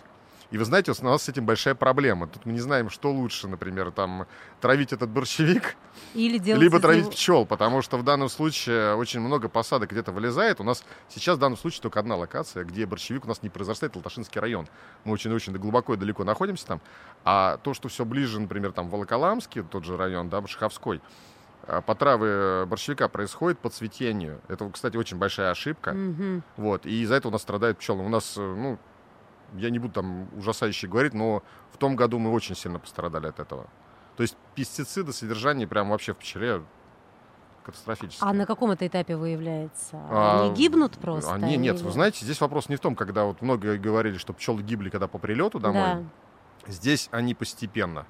И 0.55 0.57
вы 0.57 0.65
знаете, 0.65 0.93
у 0.93 1.05
нас 1.05 1.25
с 1.25 1.29
этим 1.29 1.47
большая 1.47 1.75
проблема. 1.75 2.29
Тут 2.29 2.47
мы 2.47 2.53
не 2.53 2.61
знаем, 2.61 2.89
что 2.89 3.11
лучше, 3.11 3.49
например, 3.49 3.91
там 3.91 4.25
травить 4.61 4.93
этот 4.93 5.11
борщевик, 5.11 5.75
Или 6.15 6.39
либо 6.39 6.79
травить 6.79 7.07
него- 7.07 7.11
пчел, 7.11 7.45
потому 7.45 7.83
что 7.83 7.97
в 7.99 8.05
данном 8.05 8.29
случае 8.29 8.95
очень 8.95 9.19
много 9.19 9.49
посадок 9.49 9.91
где-то 9.91 10.13
вылезает. 10.13 10.61
У 10.61 10.63
нас 10.63 10.85
сейчас 11.09 11.39
в 11.39 11.41
данном 11.41 11.59
случае 11.59 11.83
только 11.83 11.99
одна 11.99 12.15
локация, 12.15 12.63
где 12.63 12.87
борщевик 12.87 13.25
у 13.25 13.29
нас 13.29 13.43
не 13.43 13.49
произрастает, 13.49 13.97
Латашинский 13.97 14.41
район. 14.41 14.69
Мы 15.03 15.15
очень-очень 15.15 15.53
глубоко 15.55 15.95
и 15.95 15.97
далеко 15.97 16.23
находимся 16.23 16.69
там. 16.69 16.81
А 17.25 17.57
то, 17.57 17.75
что 17.75 17.89
все 17.89 18.05
ближе, 18.05 18.39
например, 18.39 18.71
там 18.71 18.91
Волоколамский, 18.91 19.65
тот 19.65 19.85
же 19.85 19.97
район, 19.97 20.29
да, 20.29 20.41
Шаховской, 20.47 21.01
а, 21.67 21.81
по 21.81 21.97
травы 21.97 22.65
борщевика 22.67 23.09
происходит 23.09 23.59
по 23.59 23.71
цветению. 23.71 24.41
Это, 24.47 24.71
кстати, 24.71 24.97
очень 24.97 25.17
большая 25.17 25.51
ошибка. 25.51 25.95
Мгм. 25.95 26.45
Вот, 26.59 26.87
и 26.87 27.03
из-за 27.03 27.17
этого 27.17 27.31
у 27.31 27.33
нас 27.33 27.43
страдают 27.43 27.79
пчелы. 27.79 28.05
У 28.05 28.09
нас, 28.09 28.35
э, 28.37 28.41
ну, 28.41 28.79
я 29.55 29.71
не 29.71 29.79
буду 29.79 29.95
там 29.95 30.29
ужасающе 30.37 30.87
говорить, 30.89 31.15
но 31.15 31.43
в 31.73 31.77
том 31.79 31.97
году 31.97 32.19
мы 32.19 32.31
очень 32.33 32.55
сильно 32.57 32.79
пострадали 32.79 33.27
от 33.27 33.41
этого. 33.41 33.67
То 34.17 34.23
есть 34.23 34.37
пестициды, 34.55 35.13
содержание 35.13 35.67
прям 35.67 35.91
вообще 35.91 36.13
в 36.15 36.19
пчеле 36.19 36.63
катастрофическое. 37.65 38.29
А 38.29 38.33
на 38.33 38.47
каком 38.47 38.71
это 38.71 38.87
этапе 38.87 39.17
выявляется? 39.17 39.97
А, 40.11 40.45
Они 40.47 40.55
гибнут 40.55 40.99
просто? 40.99 41.33
Они, 41.33 41.57
нет, 41.57 41.77
или- 41.77 41.83
вы 41.85 41.91
знаете, 41.93 42.25
здесь 42.25 42.41
вопрос 42.41 42.69
не 42.69 42.77
в 42.77 42.81
том, 42.81 42.95
когда 42.95 43.25
вот 43.25 43.41
много 43.43 43.77
говорили, 43.77 44.19
что 44.19 44.33
пчелы 44.33 44.63
гибли, 44.63 44.91
когда 44.91 45.09
по 45.09 45.19
прилету 45.19 45.59
домой. 45.59 45.83
Да. 45.83 46.03
Здесь 46.67 47.09
они 47.11 47.35
постепенно. 47.35 48.07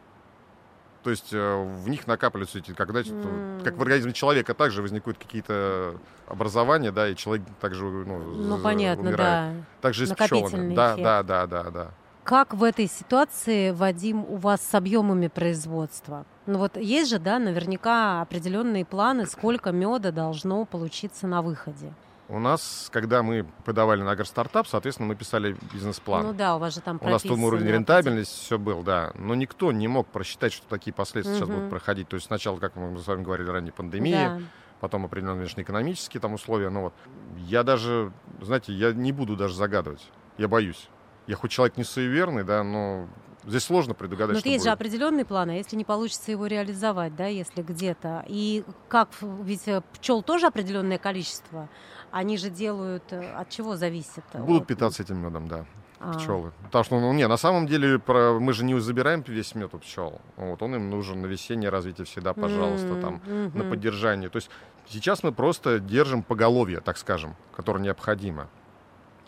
То 1.05 1.11
есть 1.11 1.35
э, 1.35 1.65
в 1.85 1.89
них 1.91 2.07
накапливаются 2.07 2.59
эти, 2.59 2.73
когда 2.73 3.01
М. 3.01 3.61
как 3.63 3.77
в 3.77 3.83
организме 3.83 4.15
человека 4.15 4.55
также 4.55 4.81
возникают 4.81 5.19
какие-то 5.19 5.97
образования, 6.27 6.93
да, 6.93 7.09
и 7.11 7.15
человек 7.15 7.47
также 7.61 7.85
ну, 7.85 8.19
Ну, 8.19 8.59
понятно, 8.59 9.11
умирает. 9.11 9.55
да. 9.55 9.65
Также 9.83 10.05
и 10.05 10.07
с 10.07 10.15
пчелами. 10.15 10.75
Да, 10.75 10.97
да, 10.97 11.23
да, 11.23 11.47
да, 11.47 11.71
да. 11.71 11.91
Как 12.25 12.55
в 12.55 12.65
этой 12.65 12.87
ситуации, 12.87 13.71
Вадим, 13.71 14.25
у 14.27 14.37
вас 14.37 14.63
с 14.63 14.75
объемами 14.75 15.29
производства? 15.29 16.25
Ну 16.47 16.59
вот 16.59 16.79
есть 16.79 17.11
же, 17.11 17.19
да, 17.19 17.39
наверняка 17.39 18.23
определенные 18.23 18.87
планы, 18.87 19.27
сколько 19.27 19.73
меда 19.73 20.11
должно 20.11 20.65
получиться 20.65 21.27
на 21.27 21.43
выходе. 21.43 21.93
У 22.29 22.39
нас, 22.39 22.89
когда 22.91 23.23
мы 23.23 23.45
подавали 23.67 24.03
на 24.03 24.13
агростартап, 24.13 24.67
соответственно, 24.67 25.09
мы 25.09 25.15
писали 25.15 25.57
бизнес-план. 25.75 26.27
Ну 26.27 26.33
да, 26.33 26.57
у 26.57 26.59
вас 26.59 26.75
же 26.75 26.81
там 26.81 26.99
У 27.03 27.09
нас 27.09 27.23
там 27.23 27.45
уровень 27.45 27.67
рентабельности, 27.67 28.35
все 28.41 28.59
был, 28.59 28.83
да. 28.83 29.13
Но 29.15 29.35
никто 29.35 29.73
не 29.73 29.89
мог 29.89 30.07
просчитать, 30.09 30.53
что 30.55 30.67
такие 30.67 30.95
последствия 30.95 31.35
сейчас 31.37 31.49
Мгм. 31.49 31.57
будут 31.59 31.71
проходить. 31.71 32.09
То 32.09 32.15
есть 32.15 32.27
сначала, 32.27 32.59
как 32.59 32.77
мы 32.77 32.99
с 32.99 33.07
вами 33.07 33.23
говорили 33.23 33.51
ранее, 33.51 33.73
пандемия, 33.73 34.39
Да. 34.39 34.43
потом 34.81 35.05
определенные 35.05 35.41
внешнеэкономические 35.43 36.21
там 36.21 36.33
условия. 36.33 36.71
Ну 36.71 36.81
вот, 36.83 36.95
я 37.37 37.63
даже, 37.63 38.11
знаете, 38.41 38.73
я 38.73 38.93
не 38.93 39.13
буду 39.13 39.37
даже 39.37 39.55
загадывать. 39.55 40.11
Я 40.39 40.49
боюсь. 40.49 40.89
Я 41.27 41.37
хоть 41.37 41.51
человек 41.51 41.77
не 41.77 41.85
суеверный, 41.85 42.43
да, 42.43 42.63
но 42.65 43.07
здесь 43.45 43.65
сложно 43.65 43.93
предугадать, 43.93 44.43
Но 44.45 44.51
есть 44.51 44.65
же 44.65 44.71
будет. 44.71 44.81
определенный 44.81 45.25
план, 45.27 45.51
а 45.51 45.55
если 45.55 45.77
не 45.77 45.85
получится 45.85 46.31
его 46.31 46.47
реализовать, 46.47 47.15
да, 47.17 47.27
если 47.27 47.63
где-то. 47.63 48.25
И 48.29 48.65
как, 48.89 49.11
ведь 49.21 49.67
пчел 49.93 50.23
тоже 50.23 50.47
определенное 50.47 50.99
количество, 50.99 51.69
они 52.15 52.37
же 52.39 52.49
делают, 52.49 53.13
э, 53.13 53.33
от 53.33 53.51
чего 53.51 53.77
зависит? 53.77 54.23
Будут 54.35 54.63
От- 54.63 54.69
питаться 54.69 55.03
этим 55.03 55.19
медом, 55.19 55.49
да. 55.49 55.65
А, 55.99 56.13
пчелы. 56.15 56.53
Потому 56.65 56.85
что, 56.85 57.01
ну, 57.01 57.13
не, 57.13 57.27
на 57.27 57.37
самом 57.37 57.67
деле, 57.67 57.99
про, 57.99 58.39
мы 58.39 58.53
же 58.53 58.65
не 58.65 58.79
забираем 58.79 59.25
весь 59.27 59.55
мед 59.55 59.75
у 59.75 59.79
пчел. 59.79 60.21
Вот, 60.37 60.63
он 60.63 60.75
им 60.77 60.91
нужен 60.91 61.23
на 61.23 61.27
весеннее 61.27 61.71
развитие 61.71 62.05
всегда, 62.05 62.35
пожалуйста, 62.35 62.95
м, 62.95 63.01
там, 63.01 63.23
на 63.27 63.61
мгм. 63.63 63.71
поддержание. 63.71 64.29
То 64.29 64.37
есть 64.37 64.49
сейчас 64.87 65.23
мы 65.25 65.33
просто 65.33 65.81
держим 65.81 66.23
поголовье, 66.23 66.81
так 66.81 66.99
скажем, 66.99 67.35
которое 67.57 67.81
необходимо. 67.81 68.49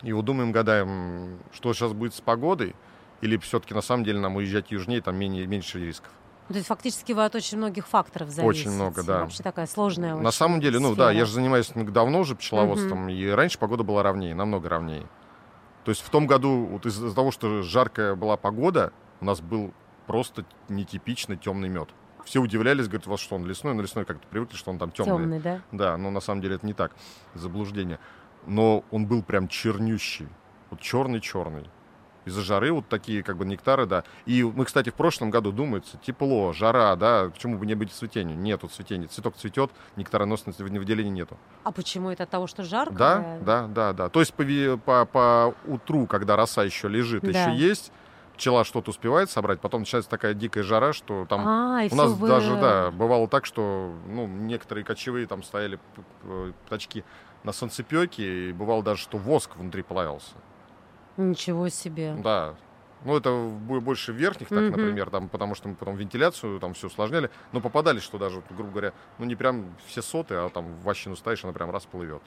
И 0.03 0.13
вот 0.13 0.23
думаем, 0.25 0.51
гадаем, 0.51 1.39
что 1.51 1.73
сейчас 1.73 1.91
будет 1.91 2.13
с 2.13 2.21
погодой, 2.21 2.73
или 3.21 3.35
все-таки 3.37 3.73
на 3.73 3.81
самом 3.81 4.03
деле 4.05 4.19
нам 4.19 4.35
уезжать 4.35 4.71
южнее, 4.71 5.01
там 5.01 5.15
менее, 5.17 5.45
меньше 5.47 5.79
рисков. 5.79 6.11
То 6.47 6.55
есть 6.55 6.67
фактически 6.67 7.11
вы 7.11 7.25
от 7.25 7.35
очень 7.35 7.57
многих 7.57 7.87
факторов 7.87 8.29
зависите. 8.29 8.69
Очень 8.69 8.71
много, 8.71 9.03
да. 9.03 9.21
Вообще 9.21 9.43
такая 9.43 9.67
сложная 9.67 10.15
на 10.15 10.31
самом 10.31 10.61
деле, 10.61 10.79
ну 10.79 10.95
да, 10.95 11.07
сфера. 11.07 11.19
я 11.19 11.25
же 11.25 11.33
занимаюсь 11.33 11.71
давно 11.73 12.19
уже 12.19 12.35
пчеловодством, 12.35 13.09
и 13.09 13.27
раньше 13.29 13.59
погода 13.59 13.83
была 13.83 14.03
ровнее, 14.03 14.33
намного 14.33 14.69
ровнее. 14.69 15.07
То 15.83 15.91
есть 15.91 16.01
в 16.01 16.09
том 16.09 16.27
году, 16.27 16.65
вот 16.65 16.85
из-за 16.85 17.13
того, 17.13 17.31
что 17.31 17.61
жаркая 17.63 18.15
была 18.15 18.35
погода, 18.35 18.91
у 19.21 19.25
нас 19.25 19.39
был 19.39 19.73
просто 20.05 20.45
нетипичный 20.69 21.37
темный 21.37 21.69
мед. 21.69 21.89
Все 22.25 22.39
удивлялись, 22.41 22.87
говорят, 22.87 23.07
у 23.07 23.11
вас 23.11 23.21
что, 23.21 23.35
он 23.35 23.45
лесной? 23.45 23.73
На 23.73 23.81
лесной 23.81 24.03
как-то 24.03 24.27
привыкли, 24.27 24.57
что 24.57 24.71
он 24.71 24.79
там 24.79 24.91
темный. 24.91 25.17
Темный, 25.17 25.39
да? 25.39 25.61
Да, 25.71 25.97
но 25.97 26.11
на 26.11 26.19
самом 26.19 26.41
деле 26.41 26.55
это 26.55 26.65
не 26.65 26.73
так. 26.73 26.93
Заблуждение. 27.35 27.99
Но 28.45 28.83
он 28.91 29.05
был 29.05 29.23
прям 29.23 29.47
чернющий. 29.47 30.27
Вот 30.69 30.81
черный-черный. 30.81 31.69
Из-за 32.27 32.41
жары 32.41 32.73
вот 32.73 32.89
такие 32.89 33.23
как 33.23 33.37
бы 33.37 33.45
нектары, 33.45 33.85
да. 33.85 34.03
И 34.25 34.43
мы, 34.43 34.65
кстати, 34.65 34.89
в 34.89 34.95
прошлом 34.95 35.29
году 35.29 35.53
думается, 35.53 35.97
тепло, 35.97 36.51
жара, 36.51 36.93
да, 36.97 37.29
почему 37.33 37.57
бы 37.57 37.65
не 37.65 37.73
быть 37.73 37.91
цветению? 37.93 38.37
Нету 38.37 38.67
цветения. 38.67 39.07
Цветок 39.07 39.37
цветет, 39.37 39.71
нектароносности 39.95 40.61
выделения 40.61 41.09
нету. 41.09 41.37
А 41.63 41.71
почему 41.71 42.09
это 42.09 42.23
от 42.23 42.29
того, 42.29 42.47
что 42.47 42.63
жарко? 42.63 42.93
Да, 42.93 43.37
да, 43.41 43.67
да, 43.67 43.93
да. 43.93 44.09
То 44.09 44.19
есть 44.19 44.33
по, 44.33 44.43
по, 44.77 45.05
по 45.05 45.55
утру, 45.65 46.05
когда 46.05 46.35
роса 46.35 46.63
еще 46.63 46.89
лежит, 46.89 47.23
Да. 47.23 47.29
еще 47.29 47.55
есть, 47.55 47.93
пчела 48.35 48.65
что-то 48.65 48.89
успевает 48.91 49.29
собрать, 49.31 49.61
потом 49.61 49.81
начинается 49.81 50.09
такая 50.11 50.33
дикая 50.33 50.63
жара, 50.63 50.91
что 50.91 51.25
там 51.29 51.47
А, 51.47 51.87
у 51.89 51.95
нас 51.95 52.11
вы- 52.11 52.27
даже, 52.27 52.55
да, 52.57 52.91
бывало 52.91 53.29
так, 53.29 53.45
что 53.45 53.95
ну, 54.07 54.27
некоторые 54.27 54.83
кочевые 54.83 55.27
там 55.27 55.43
стояли 55.43 55.79
птачки 56.65 57.03
на 57.43 57.53
солнцепеке, 57.53 58.49
и 58.49 58.51
бывало 58.51 58.83
даже, 58.83 59.01
что 59.01 59.17
воск 59.17 59.55
внутри 59.55 59.81
плавился. 59.81 60.33
Ничего 61.17 61.69
себе. 61.69 62.15
Да. 62.23 62.55
Ну, 63.05 63.15
это 63.15 63.31
больше 63.31 64.11
верхних, 64.11 64.49
так, 64.49 64.57
Мгм. 64.59 64.71
например, 64.71 65.09
там, 65.09 65.29
потому 65.29 65.53
что 65.55 65.67
мы 65.67 65.75
потом 65.75 65.95
вентиляцию 65.95 66.59
там 66.59 66.73
все 66.73 66.87
усложняли. 66.87 67.29
Но 67.51 67.61
попадались, 67.61 68.01
что 68.03 68.17
даже, 68.17 68.41
грубо 68.49 68.71
говоря, 68.71 68.93
ну 69.19 69.25
не 69.25 69.35
прям 69.35 69.75
все 69.85 70.01
соты, 70.01 70.35
а 70.35 70.49
там 70.49 70.65
в 70.65 70.83
вощину 70.83 71.15
ставишь, 71.15 71.43
она 71.43 71.53
прям 71.53 71.69
раз 71.69 71.85
плывет. 71.85 72.21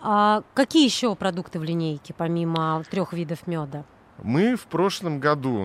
А 0.00 0.42
какие 0.54 0.84
еще 0.84 1.14
продукты 1.16 1.58
в 1.58 1.64
линейке, 1.64 2.14
помимо 2.14 2.84
трех 2.90 3.12
видов 3.12 3.46
меда? 3.46 3.84
Мы 4.22 4.54
в 4.56 4.66
прошлом 4.66 5.18
году 5.20 5.64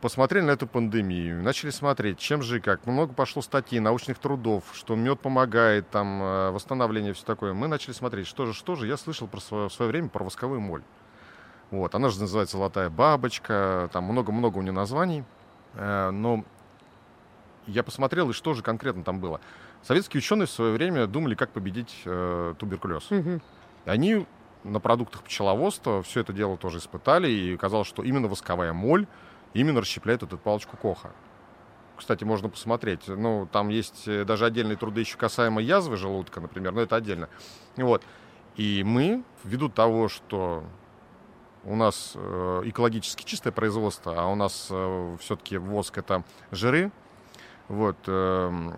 посмотрели 0.00 0.44
на 0.44 0.50
эту 0.50 0.66
пандемию, 0.66 1.42
начали 1.42 1.70
смотреть, 1.70 2.18
чем 2.18 2.42
же 2.42 2.58
и 2.58 2.60
как. 2.60 2.86
Много 2.86 3.14
пошло 3.14 3.40
статей, 3.42 3.80
научных 3.80 4.18
трудов, 4.18 4.64
что 4.74 4.94
мед 4.96 5.18
помогает, 5.20 5.88
там, 5.90 6.22
э, 6.22 6.50
восстановление, 6.50 7.14
все 7.14 7.24
такое. 7.24 7.54
Мы 7.54 7.68
начали 7.68 7.92
смотреть, 7.92 8.26
что 8.26 8.44
же, 8.44 8.52
что 8.52 8.74
же. 8.74 8.86
Я 8.86 8.98
слышал 8.98 9.26
про 9.26 9.40
свое, 9.40 9.68
в 9.68 9.72
свое 9.72 9.90
время 9.90 10.08
про 10.10 10.22
восковую 10.22 10.60
моль. 10.60 10.82
Вот, 11.74 11.92
она 11.96 12.08
же 12.08 12.20
называется 12.20 12.56
«Золотая 12.56 12.88
бабочка», 12.88 13.90
там 13.92 14.04
много-много 14.04 14.58
у 14.58 14.62
нее 14.62 14.70
названий. 14.70 15.24
Э, 15.74 16.10
но 16.10 16.44
я 17.66 17.82
посмотрел, 17.82 18.30
и 18.30 18.32
что 18.32 18.54
же 18.54 18.62
конкретно 18.62 19.02
там 19.02 19.18
было. 19.18 19.40
Советские 19.82 20.18
ученые 20.18 20.46
в 20.46 20.50
свое 20.50 20.72
время 20.72 21.08
думали, 21.08 21.34
как 21.34 21.50
победить 21.50 21.92
э, 22.04 22.54
туберкулез. 22.58 23.10
Угу. 23.10 23.40
Они 23.86 24.24
на 24.62 24.78
продуктах 24.78 25.24
пчеловодства 25.24 26.04
все 26.04 26.20
это 26.20 26.32
дело 26.32 26.56
тоже 26.56 26.78
испытали, 26.78 27.28
и 27.28 27.56
казалось, 27.56 27.88
что 27.88 28.04
именно 28.04 28.28
восковая 28.28 28.72
моль 28.72 29.08
именно 29.52 29.80
расщепляет 29.80 30.22
эту 30.22 30.38
палочку 30.38 30.76
Коха. 30.76 31.10
Кстати, 31.96 32.22
можно 32.22 32.48
посмотреть. 32.48 33.08
Ну, 33.08 33.48
там 33.50 33.68
есть 33.68 34.06
э, 34.06 34.24
даже 34.24 34.46
отдельные 34.46 34.76
труды 34.76 35.00
еще 35.00 35.16
касаемо 35.16 35.60
язвы 35.60 35.96
желудка, 35.96 36.40
например, 36.40 36.72
но 36.72 36.82
это 36.82 36.94
отдельно. 36.94 37.28
Вот. 37.76 38.04
И 38.54 38.84
мы, 38.84 39.24
ввиду 39.42 39.68
того, 39.68 40.08
что 40.08 40.62
у 41.64 41.76
нас 41.76 42.12
э, 42.14 42.62
экологически 42.64 43.24
чистое 43.24 43.52
производство, 43.52 44.14
а 44.16 44.26
у 44.26 44.34
нас 44.34 44.68
э, 44.70 45.16
все-таки 45.20 45.56
воск 45.56 45.98
это 45.98 46.24
жиры, 46.50 46.90
вот, 47.68 47.96
э, 48.06 48.72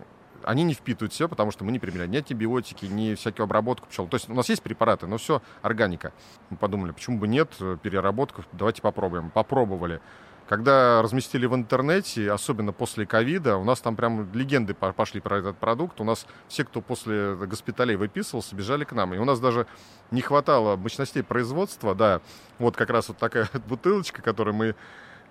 они 0.45 0.63
не 0.63 0.75
впитывают 0.75 1.13
все, 1.13 1.29
потому 1.29 1.51
что 1.51 1.65
мы 1.65 1.73
не 1.73 1.79
применяем 1.79 2.11
ни 2.11 2.19
антибиотики, 2.19 2.87
ни 2.87 3.15
всякую 3.15 3.45
обработку 3.45 3.89
пчел. 3.89 4.07
То 4.07 4.15
есть 4.15 4.29
у 4.31 4.35
нас 4.35 4.49
есть 4.49 4.63
препараты, 4.63 5.07
но 5.07 5.19
все 5.19 5.43
органика. 5.63 6.13
Мы 6.51 6.57
подумали, 6.57 6.93
почему 6.93 7.19
бы 7.19 7.27
нет 7.27 7.53
э, 7.61 7.77
переработка, 7.83 8.45
давайте 8.53 8.81
попробуем. 8.81 9.31
Попробовали. 9.31 10.01
Когда 10.49 11.03
разместили 11.03 11.47
в 11.47 11.55
интернете, 11.55 12.31
особенно 12.31 12.73
после 12.73 13.05
ковида, 13.05 13.57
у 13.57 13.65
нас 13.65 13.81
там 13.81 13.97
прям 13.97 14.33
легенды 14.33 14.75
пошли 14.75 15.21
про 15.21 15.39
этот 15.39 15.57
продукт. 15.57 16.01
У 16.01 16.05
нас 16.05 16.27
все, 16.47 16.65
кто 16.65 16.81
после 16.81 17.35
госпиталей 17.35 17.97
выписывался, 17.97 18.55
бежали 18.55 18.85
к 18.85 18.93
нам. 18.93 19.13
И 19.15 19.19
у 19.19 19.25
нас 19.25 19.41
даже 19.41 19.67
не 20.13 20.21
хватало 20.21 20.77
мощностей 20.77 21.25
производства. 21.25 21.97
Да, 21.97 22.21
вот 22.61 22.77
как 22.77 22.91
раз 22.91 23.09
вот 23.09 23.19
такая 23.19 23.49
бутылочка, 23.69 24.23
которую 24.23 24.55
мы 24.55 24.77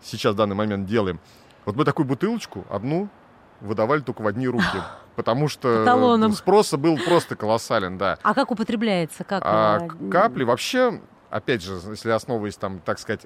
сейчас 0.02 0.34
в 0.34 0.38
данный 0.38 0.56
момент 0.56 0.86
делаем. 0.86 1.20
Вот 1.64 1.78
мы 1.78 1.86
такую 1.86 2.06
бутылочку, 2.06 2.66
одну, 2.70 3.10
выдавали 3.62 4.02
только 4.02 4.22
в 4.22 4.28
одни 4.28 4.50
руки. 4.50 4.66
Потому 5.16 5.48
что 5.48 5.86
Талоном. 5.86 6.34
спроса 6.34 6.78
был 6.78 6.98
просто 6.98 7.38
колоссален, 7.38 7.98
да. 7.98 8.18
А 8.22 8.34
как 8.34 8.52
употребляется? 8.52 9.24
Как, 9.24 9.42
а, 9.46 9.88
капли 10.12 10.44
вообще, 10.44 11.00
опять 11.30 11.64
же, 11.64 11.80
если 11.90 12.10
основываясь 12.10 12.58
там, 12.58 12.82
так 12.82 13.00
сказать, 13.00 13.26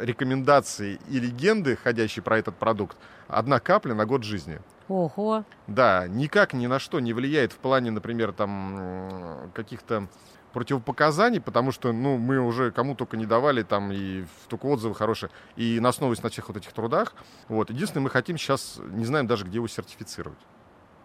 рекомендации 0.00 1.00
и 1.08 1.18
легенды, 1.18 1.76
ходящие 1.76 2.22
про 2.22 2.38
этот 2.38 2.56
продукт, 2.56 2.96
одна 3.28 3.60
капля 3.60 3.94
на 3.94 4.06
год 4.06 4.22
жизни. 4.22 4.60
Ого. 4.88 5.44
Да, 5.66 6.06
никак 6.08 6.52
ни 6.52 6.66
на 6.66 6.78
что 6.78 7.00
не 7.00 7.14
влияет 7.14 7.52
в 7.52 7.56
плане, 7.56 7.90
например, 7.90 8.32
там 8.32 9.50
каких-то 9.54 10.08
противопоказаний, 10.52 11.40
потому 11.40 11.72
что, 11.72 11.92
ну, 11.92 12.16
мы 12.16 12.38
уже 12.38 12.70
кому 12.70 12.94
только 12.94 13.16
не 13.16 13.26
давали 13.26 13.62
там 13.62 13.90
и 13.90 14.24
только 14.48 14.66
отзывы 14.66 14.94
хорошие, 14.94 15.30
и 15.56 15.80
на 15.80 15.88
основе 15.88 16.14
на 16.22 16.28
всех 16.28 16.48
вот 16.48 16.56
этих 16.56 16.72
трудах. 16.72 17.14
Вот. 17.48 17.70
Единственное, 17.70 18.04
мы 18.04 18.10
хотим 18.10 18.38
сейчас, 18.38 18.78
не 18.90 19.04
знаем 19.04 19.26
даже, 19.26 19.44
где 19.46 19.56
его 19.56 19.66
сертифицировать. 19.66 20.38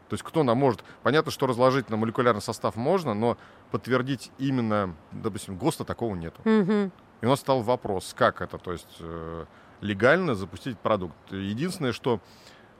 То 0.08 0.14
есть 0.14 0.24
кто 0.24 0.44
нам 0.44 0.58
может... 0.58 0.84
Понятно, 1.04 1.32
что 1.32 1.48
разложить 1.48 1.90
на 1.90 1.98
молекулярный 1.98 2.42
состав 2.42 2.76
можно, 2.76 3.14
но 3.14 3.38
подтвердить 3.72 4.32
именно, 4.38 4.96
допустим, 5.12 5.56
ГОСТа 5.56 5.84
такого 5.84 6.16
нету. 6.16 6.42
Угу. 6.46 6.92
И 7.22 7.26
у 7.26 7.30
нас 7.30 7.40
стал 7.40 7.62
вопрос, 7.62 8.14
как 8.18 8.42
это, 8.42 8.58
то 8.58 8.72
есть 8.72 8.98
э, 9.00 9.46
легально 9.82 10.36
запустить 10.36 10.78
продукт. 10.80 11.16
Единственное, 11.32 11.92
что 11.92 12.22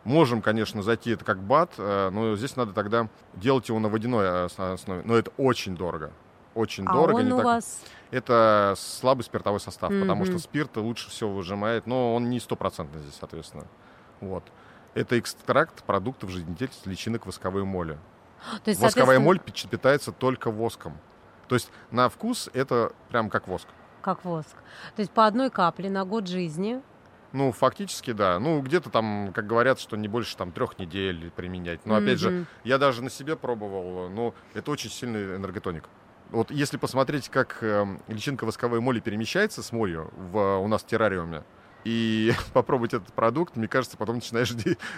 можем, 0.04 0.42
конечно, 0.42 0.82
зайти 0.82 1.12
это 1.12 1.26
как 1.26 1.42
бат, 1.42 1.74
э, 1.78 2.10
но 2.10 2.36
здесь 2.36 2.56
надо 2.56 2.74
тогда 2.74 3.10
делать 3.34 3.68
его 3.68 3.80
на 3.80 3.90
водяной 3.90 4.46
основе. 4.46 5.02
Но 5.04 5.16
это 5.16 5.32
очень 5.38 5.76
дорого. 5.76 6.12
Очень 6.56 6.86
а 6.86 6.94
дорого. 6.94 7.18
Он 7.18 7.26
не 7.26 7.34
у 7.34 7.38
так... 7.38 7.46
вас... 7.46 7.82
Это 8.12 8.74
слабый 8.78 9.24
спиртовой 9.24 9.60
состав, 9.60 9.92
mm-hmm. 9.92 10.02
потому 10.02 10.26
что 10.26 10.40
спирт 10.40 10.78
лучше 10.78 11.10
всего 11.10 11.34
выжимает, 11.34 11.86
но 11.86 12.16
он 12.16 12.30
не 12.30 12.40
стопроцентный 12.40 13.02
здесь, 13.02 13.16
соответственно. 13.20 13.68
Вот. 14.20 14.44
Это 14.96 15.20
экстракт 15.20 15.84
продуктов 15.84 16.32
жизнедеятельности 16.32 16.90
личинок 16.90 17.26
восковой 17.26 17.66
моли. 17.66 18.00
То 18.64 18.70
есть, 18.70 18.82
Восковая 18.82 19.18
соответственно... 19.18 19.26
моль 19.26 19.40
питается 19.70 20.12
только 20.12 20.50
воском. 20.50 20.98
То 21.48 21.56
есть 21.56 21.72
на 21.92 22.10
вкус 22.10 22.50
это 22.54 22.94
прям 23.10 23.30
как 23.30 23.48
воск 23.48 23.68
как 24.02 24.26
воск. 24.26 24.56
То 24.96 25.02
есть 25.02 25.12
по 25.12 25.26
одной 25.26 25.50
капле 25.50 25.90
на 25.90 26.06
год 26.06 26.28
жизни. 26.28 26.82
Ну, 27.32 27.52
фактически, 27.52 28.12
да. 28.12 28.40
Ну, 28.40 28.62
где-то 28.62 28.90
там, 28.90 29.32
как 29.34 29.46
говорят, 29.46 29.80
что 29.80 29.96
не 29.98 30.08
больше 30.08 30.36
там 30.36 30.52
трех 30.52 30.80
недель 30.80 31.32
применять. 31.36 31.86
Но, 31.86 31.96
mm-hmm. 31.96 32.04
опять 32.04 32.20
же, 32.20 32.46
я 32.64 32.78
даже 32.78 33.04
на 33.04 33.10
себе 33.10 33.36
пробовал, 33.36 34.10
но 34.10 34.34
это 34.54 34.72
очень 34.72 34.90
сильный 34.90 35.36
энерготоник. 35.36 35.84
Вот 36.32 36.52
если 36.52 36.78
посмотреть, 36.78 37.30
как 37.30 37.58
э, 37.62 37.86
личинка 38.08 38.46
восковой 38.46 38.80
моли 38.82 39.00
перемещается 39.00 39.64
с 39.64 39.72
молью 39.72 40.12
в, 40.16 40.60
у 40.60 40.68
нас 40.68 40.84
в 40.84 40.86
террариуме, 40.86 41.44
и 41.84 42.34
попробовать 42.54 42.94
этот 42.94 43.14
продукт, 43.14 43.56
мне 43.56 43.68
кажется, 43.68 43.98
потом 43.98 44.16
начинаешь 44.16 44.52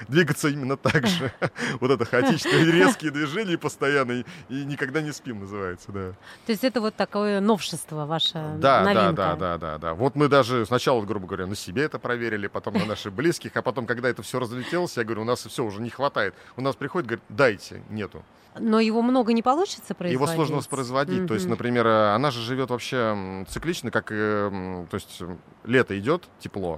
двигаться 0.08 0.50
именно 0.50 0.78
так 0.78 1.08
же. 1.08 1.32
Вот 1.80 1.92
это 1.92 2.06
хаотичные 2.06 2.66
резкие 2.72 3.12
движения 3.12 3.58
постоянно, 3.58 4.24
и 4.50 4.66
никогда 4.66 5.02
не 5.02 5.12
спим, 5.12 5.42
называется, 5.42 5.92
да. 5.92 6.12
То 6.46 6.52
есть 6.52 6.64
это 6.64 6.82
вот 6.82 6.96
такое 6.96 7.40
новшество 7.40 8.06
ваше, 8.06 8.56
да, 8.58 8.84
новинка. 8.84 9.14
Да, 9.14 9.36
да, 9.36 9.36
да, 9.36 9.58
да, 9.58 9.78
да. 9.78 9.94
Вот 9.94 10.16
мы 10.16 10.28
даже 10.28 10.66
сначала, 10.66 11.04
грубо 11.04 11.28
говоря, 11.28 11.48
на 11.48 11.56
себе 11.56 11.84
это 11.84 12.00
проверили, 12.00 12.48
потом 12.48 12.76
на 12.76 12.86
наших 12.86 13.14
близких, 13.14 13.56
а 13.56 13.62
потом, 13.62 13.86
когда 13.86 14.10
это 14.10 14.22
все 14.22 14.40
разлетелось, 14.40 14.98
я 14.98 15.04
говорю, 15.04 15.22
у 15.22 15.26
нас 15.26 15.46
все 15.46 15.64
уже 15.64 15.82
не 15.82 15.90
хватает. 15.90 16.36
У 16.56 16.62
нас 16.62 16.76
приходит, 16.76 17.08
говорит, 17.08 17.26
дайте, 17.30 17.82
нету. 17.90 18.24
Но 18.60 18.80
его 18.80 19.02
много 19.02 19.32
не 19.34 19.42
получится 19.42 19.94
производить? 19.94 20.14
Его 20.14 20.28
сложно 20.28 20.58
воспроизводить. 20.58 21.22
Mm-hmm. 21.22 21.28
То 21.28 21.34
есть, 21.36 21.48
например, 21.48 21.88
э, 21.88 22.14
она 22.14 22.32
же 22.32 22.42
живет 22.42 22.70
вообще 22.70 23.46
циклично, 23.48 23.92
как 23.92 24.12
э, 24.12 24.86
то 24.90 24.96
есть 24.96 25.22
лето 25.64 25.98
идет, 25.98 26.28
тепло, 26.40 26.71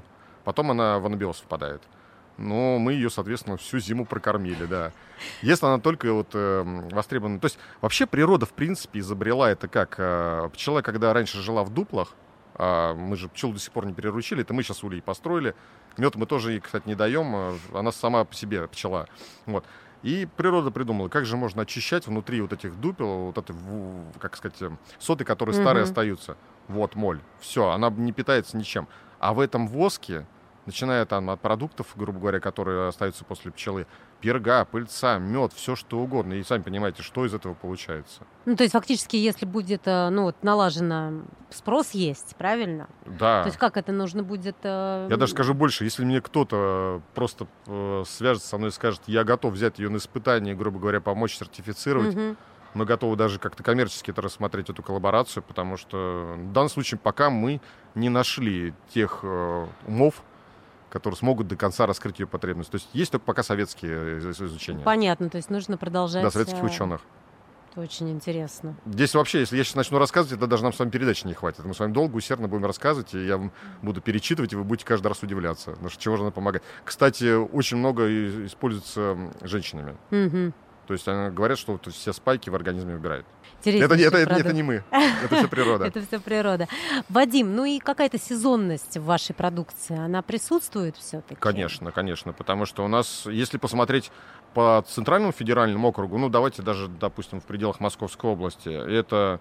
потом 0.43 0.71
она 0.71 0.99
в 0.99 1.05
анабиоз 1.05 1.37
впадает. 1.37 1.81
Но 2.37 2.79
мы 2.79 2.93
ее, 2.93 3.09
соответственно, 3.09 3.57
всю 3.57 3.79
зиму 3.79 4.05
прокормили, 4.05 4.65
да. 4.65 4.91
Если 5.41 5.65
она 5.65 5.79
только 5.79 6.11
вот 6.11 6.29
э, 6.33 6.63
востребована... 6.91 7.39
То 7.39 7.45
есть 7.45 7.59
вообще 7.79 8.07
природа, 8.07 8.45
в 8.45 8.53
принципе, 8.53 8.99
изобрела 8.99 9.51
это 9.51 9.67
как? 9.67 9.95
Э, 9.99 10.49
пчела, 10.51 10.81
когда 10.81 11.13
раньше 11.13 11.39
жила 11.41 11.63
в 11.63 11.69
дуплах, 11.69 12.13
а 12.55 12.95
мы 12.95 13.17
же 13.17 13.29
пчелу 13.29 13.53
до 13.53 13.59
сих 13.59 13.71
пор 13.71 13.85
не 13.85 13.93
переручили, 13.93 14.41
это 14.41 14.53
мы 14.53 14.63
сейчас 14.63 14.83
улей 14.83 15.01
построили. 15.01 15.53
Мед 15.97 16.15
мы 16.15 16.25
тоже 16.25 16.53
ей, 16.53 16.59
кстати, 16.59 16.87
не 16.87 16.95
даем, 16.95 17.35
э, 17.35 17.57
она 17.73 17.91
сама 17.91 18.25
по 18.25 18.33
себе 18.33 18.67
пчела. 18.67 19.07
Вот. 19.45 19.63
И 20.01 20.27
природа 20.35 20.69
придумала, 20.69 21.07
как 21.07 21.25
же 21.25 21.37
можно 21.37 21.61
очищать 21.61 22.07
внутри 22.07 22.41
вот 22.41 22.51
этих 22.51 22.79
дупел, 22.79 23.27
вот 23.27 23.37
этой, 23.37 23.55
как 24.19 24.35
сказать, 24.35 24.61
э, 24.61 24.71
соты, 24.99 25.23
которые 25.23 25.55
mm-hmm. 25.55 25.61
старые 25.61 25.83
остаются. 25.83 26.37
Вот 26.67 26.95
моль. 26.95 27.21
Все, 27.39 27.69
она 27.69 27.89
не 27.89 28.11
питается 28.11 28.57
ничем. 28.57 28.87
А 29.19 29.33
в 29.33 29.39
этом 29.39 29.67
воске, 29.67 30.25
начиная 30.65 31.05
там 31.05 31.29
от 31.29 31.41
продуктов, 31.41 31.87
грубо 31.95 32.19
говоря, 32.19 32.39
которые 32.39 32.87
остаются 32.87 33.25
после 33.25 33.51
пчелы, 33.51 33.85
перга, 34.21 34.63
пыльца, 34.63 35.19
мед, 35.19 35.51
все 35.53 35.75
что 35.75 35.99
угодно. 35.99 36.33
И 36.33 36.43
сами 36.43 36.61
понимаете, 36.61 37.03
что 37.03 37.25
из 37.25 37.33
этого 37.33 37.53
получается. 37.53 38.21
Ну, 38.45 38.55
то 38.55 38.63
есть 38.63 38.71
фактически, 38.71 39.17
если 39.17 39.45
будет 39.45 39.81
э, 39.85 40.09
ну, 40.09 40.23
вот, 40.23 40.37
налажено 40.43 41.23
спрос 41.49 41.91
есть, 41.91 42.35
правильно? 42.37 42.87
Да. 43.05 43.43
То 43.43 43.47
есть 43.47 43.57
как 43.57 43.75
это 43.75 43.91
нужно 43.91 44.23
будет... 44.23 44.55
Э... 44.63 45.07
Я 45.09 45.17
даже 45.17 45.33
скажу 45.33 45.53
больше, 45.53 45.83
если 45.83 46.05
мне 46.05 46.21
кто-то 46.21 47.01
просто 47.13 47.47
э, 47.67 48.03
свяжется 48.07 48.47
со 48.47 48.57
мной 48.57 48.69
и 48.69 48.73
скажет, 48.73 49.01
я 49.07 49.25
готов 49.25 49.53
взять 49.53 49.79
ее 49.79 49.89
на 49.89 49.97
испытание, 49.97 50.55
грубо 50.55 50.79
говоря, 50.79 51.01
помочь 51.01 51.35
сертифицировать, 51.35 52.15
угу. 52.15 52.35
мы 52.73 52.85
готовы 52.85 53.17
даже 53.17 53.39
как-то 53.39 53.61
коммерчески 53.61 54.11
это 54.11 54.21
рассмотреть, 54.21 54.69
эту 54.69 54.81
коллаборацию, 54.83 55.43
потому 55.43 55.75
что 55.75 56.35
в 56.37 56.51
данном 56.53 56.69
случае 56.69 56.97
пока 56.97 57.29
мы 57.29 57.59
не 57.93 58.07
нашли 58.07 58.73
тех 58.93 59.19
э, 59.23 59.67
умов, 59.85 60.23
которые 60.93 61.17
смогут 61.17 61.47
до 61.47 61.55
конца 61.55 61.87
раскрыть 61.87 62.19
ее 62.19 62.27
потребность. 62.27 62.69
То 62.69 62.75
есть 62.75 62.87
есть 62.93 63.11
только 63.11 63.25
пока 63.25 63.41
советские 63.41 64.19
изучения. 64.19 64.83
Понятно, 64.83 65.27
то 65.27 65.37
есть 65.37 65.49
нужно 65.49 65.75
продолжать... 65.75 66.21
Да, 66.21 66.29
советских 66.29 66.59
э, 66.59 66.65
ученых. 66.65 67.01
Это 67.71 67.81
очень 67.81 68.11
интересно. 68.11 68.75
Здесь 68.85 69.15
вообще, 69.15 69.39
если 69.39 69.57
я 69.57 69.63
сейчас 69.63 69.73
начну 69.73 69.97
рассказывать, 69.97 70.37
это 70.37 70.45
даже 70.45 70.61
нам 70.61 70.71
с 70.71 70.77
вами 70.77 70.91
передачи 70.91 71.25
не 71.25 71.33
хватит. 71.33 71.65
Мы 71.65 71.73
с 71.73 71.79
вами 71.79 71.93
долго, 71.93 72.15
усердно 72.15 72.47
будем 72.47 72.65
рассказывать, 72.65 73.15
и 73.15 73.25
я 73.25 73.41
буду 73.81 74.01
перечитывать, 74.01 74.53
и 74.53 74.55
вы 74.55 74.63
будете 74.63 74.85
каждый 74.85 75.07
раз 75.07 75.23
удивляться, 75.23 75.71
потому 75.71 75.89
что 75.89 75.99
чего 75.99 76.15
же 76.15 76.21
она 76.21 76.29
помогает. 76.31 76.63
Кстати, 76.85 77.33
очень 77.33 77.77
много 77.77 78.45
используется 78.45 79.17
женщинами. 79.41 79.97
Угу. 80.11 80.53
То 80.87 80.93
есть 80.93 81.07
они 81.07 81.33
говорят, 81.33 81.57
что 81.57 81.73
вот 81.73 81.93
все 81.93 82.13
спайки 82.13 82.49
в 82.49 82.55
организме 82.55 82.95
убирают. 82.95 83.25
Это, 83.65 83.95
это, 83.95 84.17
это, 84.17 84.33
это 84.33 84.53
не 84.53 84.61
мы, 84.61 84.83
это 84.91 85.35
все 85.37 85.47
природа. 85.47 85.85
это 85.87 86.01
все 86.05 86.19
природа. 86.19 86.67
Вадим, 87.07 87.55
ну 87.55 87.63
и 87.63 87.79
какая-то 87.79 88.19
сезонность 88.19 88.97
в 88.97 89.05
вашей 89.05 89.33
продукции, 89.33 89.97
она 89.97 90.21
присутствует 90.21 90.97
все-таки? 90.97 91.39
Конечно, 91.39 91.91
конечно, 91.91 92.33
потому 92.33 92.65
что 92.65 92.83
у 92.83 92.89
нас, 92.89 93.25
если 93.25 93.57
посмотреть 93.57 94.11
по 94.53 94.83
Центральному 94.87 95.31
федеральному 95.31 95.87
округу, 95.87 96.17
ну 96.17 96.29
давайте 96.29 96.61
даже, 96.61 96.89
допустим, 96.89 97.39
в 97.39 97.45
пределах 97.45 97.79
Московской 97.79 98.31
области, 98.31 98.69
это 98.69 99.39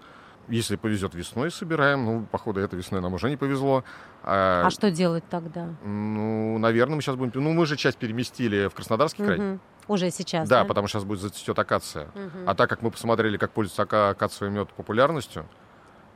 Если 0.48 0.76
повезет 0.76 1.14
весной, 1.14 1.50
собираем. 1.50 2.04
Ну, 2.04 2.26
походу, 2.30 2.60
этой 2.60 2.76
весной 2.76 3.00
нам 3.00 3.14
уже 3.14 3.30
не 3.30 3.36
повезло. 3.36 3.84
А, 4.24 4.64
а 4.66 4.70
что 4.70 4.90
делать 4.90 5.24
тогда? 5.30 5.68
Ну, 5.84 6.58
наверное, 6.58 6.96
мы 6.96 7.02
сейчас 7.02 7.16
будем... 7.16 7.42
Ну, 7.42 7.52
мы 7.52 7.64
же 7.64 7.76
часть 7.76 7.96
переместили 7.96 8.66
в 8.68 8.74
Краснодарский 8.74 9.24
край. 9.24 9.38
Угу. 9.38 9.58
Уже 9.88 10.10
сейчас, 10.10 10.48
да? 10.48 10.62
Да, 10.62 10.68
потому 10.68 10.88
что 10.88 10.98
сейчас 10.98 11.04
будет 11.04 11.20
зацветет 11.20 11.58
акация. 11.58 12.08
Мгм. 12.14 12.48
А 12.48 12.54
так 12.54 12.68
как 12.68 12.82
мы 12.82 12.90
посмотрели, 12.90 13.36
как 13.36 13.52
пользуется 13.52 13.82
ака- 13.82 14.10
акациевый 14.10 14.54
мед 14.54 14.72
популярностью, 14.74 15.46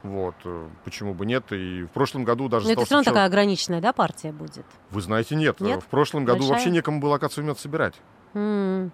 вот, 0.03 0.35
э, 0.45 0.69
почему 0.85 1.15
бы 1.15 1.25
нет. 1.25 1.45
И 1.53 1.83
в 1.85 1.89
прошлом 1.91 2.25
году 2.25 2.49
даже 2.49 2.67
Но 2.67 2.73
это 2.73 2.85
все 2.85 2.95
равно 2.97 3.05
такая 3.05 3.27
ограниченная, 3.27 3.81
да, 3.81 3.93
партия 3.93 4.33
будет? 4.33 4.67
Вы 4.91 5.01
знаете, 5.03 5.35
нет. 5.37 5.61
Нет? 5.61 5.83
В 5.83 5.87
прошлом 5.87 6.25
году 6.25 6.41
Большая? 6.41 6.55
вообще 6.57 6.71
некому 6.71 7.01
было 7.01 7.17
акациевый 7.17 7.49
мед 7.49 7.59
собирать. 7.59 7.95
М, 8.35 8.91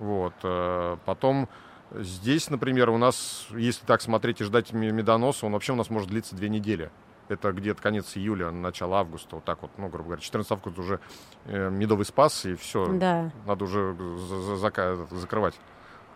Вот. 0.00 0.34
э, 0.42 0.96
Потом 1.04 1.48
здесь, 1.94 2.50
например, 2.50 2.90
у 2.90 2.98
нас, 2.98 3.46
если 3.50 3.84
так 3.86 4.00
смотреть 4.02 4.40
и 4.40 4.44
ждать 4.44 4.72
ме- 4.72 4.90
медоноса, 4.92 5.46
он 5.46 5.52
вообще 5.52 5.72
у 5.72 5.76
нас 5.76 5.90
может 5.90 6.08
длиться 6.08 6.34
две 6.36 6.48
недели. 6.48 6.90
Это 7.28 7.52
где-то 7.52 7.82
конец 7.82 8.16
июля, 8.16 8.50
начало 8.50 8.98
августа, 9.00 9.36
вот 9.36 9.44
так 9.44 9.60
вот, 9.60 9.70
ну, 9.76 9.88
грубо 9.88 10.04
говоря, 10.04 10.22
14 10.22 10.50
августа 10.52 10.80
уже 10.80 11.00
э, 11.44 11.68
медовый 11.70 12.06
спас, 12.06 12.46
и 12.46 12.54
все, 12.54 12.86
Да. 12.94 13.30
надо 13.46 13.64
уже 13.64 13.94
закрывать 15.10 15.54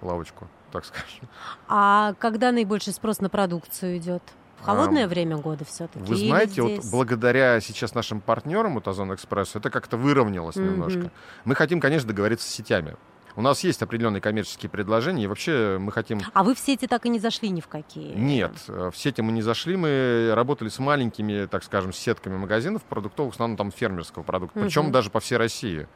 лавочку, 0.00 0.48
так 0.72 0.84
скажем. 0.86 1.28
А 1.68 2.14
когда 2.18 2.50
наибольший 2.50 2.92
спрос 2.94 3.20
на 3.20 3.28
продукцию 3.28 3.98
идет? 3.98 4.22
В 4.58 4.64
холодное 4.64 5.04
Ам, 5.04 5.08
время 5.10 5.36
года 5.38 5.64
все-таки? 5.64 6.04
Вы 6.04 6.14
знаете, 6.16 6.62
вот 6.62 6.84
благодаря 6.92 7.60
сейчас 7.60 7.94
нашим 7.94 8.20
партнерам 8.20 8.78
от 8.78 8.86
Озон 8.86 9.12
Экспресс 9.12 9.56
это 9.56 9.70
как-то 9.70 9.96
выровнялось 9.96 10.54
Мгм. 10.56 10.66
немножко. 10.66 11.10
Мы 11.44 11.56
хотим, 11.56 11.80
конечно, 11.80 12.06
договориться 12.08 12.48
с 12.48 12.52
сетями. 12.52 12.96
У 13.34 13.40
нас 13.42 13.64
есть 13.64 13.82
определенные 13.82 14.20
коммерческие 14.20 14.68
предложения, 14.68 15.24
и 15.24 15.26
вообще 15.26 15.78
мы 15.80 15.90
хотим 15.90 16.20
А 16.34 16.44
вы 16.44 16.54
в 16.54 16.58
сети 16.58 16.86
так 16.86 17.06
и 17.06 17.08
не 17.08 17.18
зашли 17.18 17.48
ни 17.48 17.60
в 17.60 17.68
какие? 17.68 18.12
Нет, 18.14 18.52
э, 18.68 18.90
в 18.92 18.96
сети 18.96 19.22
мы 19.22 19.32
не 19.32 19.40
зашли, 19.42 19.76
мы 19.76 20.32
работали 20.34 20.68
с 20.68 20.78
маленькими, 20.78 21.46
так 21.46 21.64
скажем, 21.64 21.92
сетками 21.92 22.36
магазинов 22.36 22.82
продуктовых, 22.82 23.32
в 23.32 23.36
основном 23.36 23.56
там 23.56 23.70
фермерского 23.70 24.22
продукта, 24.22 24.60
причем 24.60 24.82
Мгм. 24.84 24.92
даже 24.92 25.10
по 25.10 25.20
всей 25.20 25.36
России. 25.36 25.88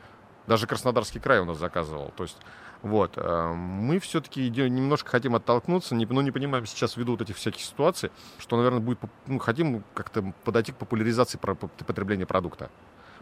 Даже 0.46 0.66
Краснодарский 0.66 1.20
край 1.20 1.40
у 1.40 1.44
нас 1.44 1.58
заказывал. 1.58 2.12
То 2.16 2.22
есть, 2.22 2.38
вот, 2.82 3.12
э, 3.16 3.52
мы 3.54 3.98
все-таки 3.98 4.48
немножко 4.48 5.10
хотим 5.10 5.34
оттолкнуться, 5.34 5.94
не, 5.94 6.06
но 6.06 6.22
не 6.22 6.30
понимаем 6.30 6.64
сейчас 6.66 6.96
ввиду 6.96 7.12
вот 7.12 7.20
этих 7.20 7.36
всяких 7.36 7.60
ситуаций, 7.60 8.10
что, 8.38 8.56
наверное, 8.56 8.80
будет, 8.80 8.98
ну, 9.26 9.38
хотим 9.40 9.84
как-то 9.92 10.32
подойти 10.44 10.72
к 10.72 10.76
популяризации 10.76 11.36
потребления 11.38 12.26
продукта. 12.26 12.70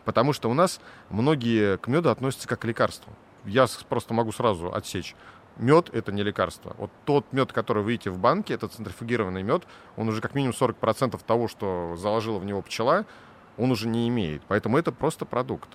Потому 0.05 0.35
что 0.35 0.51
у 0.51 0.55
нас 0.55 0.81
многие 1.09 1.79
к 1.79 1.89
меду 1.89 2.11
относятся 2.11 2.47
как 2.47 2.61
к 2.61 2.65
лекарству. 2.67 3.11
Я 3.45 3.67
просто 3.89 4.15
могу 4.15 4.33
сразу 4.33 4.73
отсечь. 4.73 5.15
Мед 5.57 5.89
это 5.93 6.11
не 6.11 6.23
лекарство. 6.23 6.75
Вот 6.79 6.91
тот 7.05 7.33
мед, 7.33 7.53
который 7.53 7.83
вы 7.83 7.93
видите 7.93 8.11
в 8.11 8.19
банке, 8.19 8.55
это 8.55 8.67
центрифугированный 8.69 9.43
мед, 9.43 9.63
он 9.97 10.09
уже 10.09 10.21
как 10.21 10.35
минимум 10.35 10.55
40% 10.59 11.21
того, 11.25 11.47
что 11.47 11.95
заложила 11.97 12.39
в 12.39 12.45
него 12.45 12.61
пчела, 12.63 13.07
он 13.57 13.71
уже 13.71 13.87
не 13.87 14.09
имеет. 14.09 14.43
Поэтому 14.49 14.79
это 14.79 14.91
просто 14.91 15.25
продукт. 15.27 15.69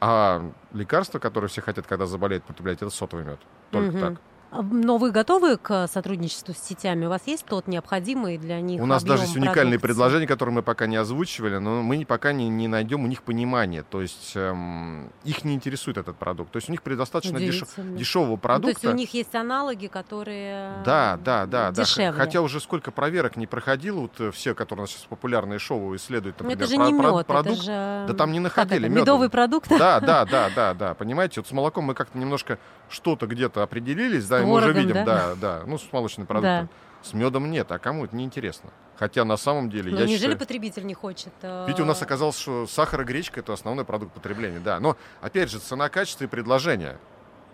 А 0.00 0.50
лекарство, 0.72 1.18
которое 1.18 1.48
все 1.48 1.60
хотят, 1.60 1.86
когда 1.86 2.06
заболеют, 2.06 2.44
потреблять, 2.44 2.78
это 2.78 2.90
сотовый 2.90 3.24
мед. 3.26 3.40
Только 3.70 3.90
Мгм. 3.96 4.00
так. 4.00 4.20
А, 4.50 4.62
Но 4.62 4.96
вы 4.96 5.10
готовы 5.10 5.58
к 5.58 5.86
сотрудничеству 5.88 6.54
с 6.54 6.58
сетями? 6.58 7.04
У 7.04 7.08
вас 7.10 7.22
есть 7.26 7.44
тот 7.44 7.66
необходимый 7.68 8.38
для 8.38 8.60
них 8.60 8.80
У 8.82 8.86
нас 8.86 9.04
даже 9.04 9.24
есть 9.24 9.36
уникальные 9.36 9.78
продукции? 9.78 9.86
предложения, 9.86 10.26
которые 10.26 10.54
мы 10.54 10.62
пока 10.62 10.86
не 10.86 10.96
озвучивали, 10.96 11.58
но 11.58 11.82
мы 11.82 12.04
пока 12.06 12.32
не, 12.32 12.48
не 12.48 12.66
найдем 12.66 13.04
у 13.04 13.06
них 13.06 13.22
понимания. 13.22 13.82
То 13.82 14.00
есть 14.00 14.32
эм, 14.36 15.10
их 15.24 15.44
не 15.44 15.54
интересует 15.54 15.98
этот 15.98 16.16
продукт. 16.16 16.50
То 16.52 16.56
есть 16.58 16.68
у 16.68 16.72
них 16.72 16.82
предостаточно 16.82 17.36
деш- 17.36 17.62
Удивительно. 17.62 17.98
дешевого 17.98 18.30
Ну, 18.30 18.36
то 18.36 18.42
продукта. 18.42 18.68
есть 18.68 18.84
у 18.86 18.92
них 18.96 19.12
есть 19.14 19.34
аналоги, 19.34 19.86
которые 19.86 20.82
Да, 20.84 21.18
да, 21.22 21.44
да, 21.44 21.70
да. 21.70 21.82
Дешевле. 21.84 22.12
Хотя 22.18 22.40
уже 22.40 22.60
сколько 22.60 22.90
проверок 22.90 23.36
не 23.36 23.46
проходило, 23.46 24.00
вот 24.00 24.18
э, 24.18 24.30
все, 24.30 24.54
которые 24.54 24.82
у 24.82 24.84
нас 24.84 24.90
сейчас 24.92 25.04
популярные 25.04 25.58
шоу 25.58 25.94
исследуют, 25.96 26.36
Ну, 26.40 26.44
например, 26.48 26.64
это 26.64 26.70
же 26.70 26.76
не 26.92 26.98
про- 26.98 27.16
мед, 27.18 27.26
продукт. 27.26 27.50
это 27.58 27.62
же... 27.62 28.04
Да 28.08 28.14
там 28.14 28.32
не 28.32 28.40
находили 28.40 28.80
это, 28.80 28.88
мёда. 28.88 29.00
медовый 29.02 29.28
продукт? 29.28 29.68
Да, 29.68 30.00
да, 30.00 30.24
да, 30.24 30.48
да, 30.56 30.72
да. 30.72 30.94
Понимаете, 30.94 31.40
вот 31.40 31.48
с 31.48 31.52
молоком 31.52 31.84
мы 31.84 31.94
как-то 31.94 32.16
немножко 32.16 32.58
что-то 32.88 33.26
где-то 33.26 33.62
определились, 33.62 34.26
да, 34.26 34.37
и 34.42 34.44
мы 34.46 34.54
уже 34.54 34.72
видим, 34.72 34.94
да? 34.94 35.04
да, 35.04 35.34
да. 35.34 35.62
Ну, 35.66 35.78
с 35.78 35.92
молочным 35.92 36.26
продуктом. 36.26 36.68
С 37.02 37.12
медом 37.12 37.50
нет, 37.50 37.70
а 37.70 37.78
кому 37.78 38.04
это 38.04 38.16
неинтересно? 38.16 38.70
Хотя 38.96 39.24
на 39.24 39.36
самом 39.36 39.70
деле, 39.70 39.92
Ну, 39.92 39.98
я 39.98 40.02
неужели 40.06 40.18
считаю... 40.18 40.38
потребитель 40.38 40.84
не 40.84 40.94
хочет? 40.94 41.32
э, 41.42 41.66
Видите, 41.68 41.84
у 41.84 41.86
нас 41.86 42.02
оказалось, 42.02 42.36
что 42.36 42.66
сахар 42.66 43.02
и 43.02 43.04
гречка 43.04 43.38
это 43.38 43.52
основной 43.52 43.84
продукт 43.84 44.12
потребления, 44.12 44.58
да. 44.58 44.80
Но, 44.80 44.96
опять 45.20 45.48
же, 45.50 45.60
цена, 45.60 45.88
качество 45.88 46.24
и 46.24 46.26
предложение. 46.26 46.98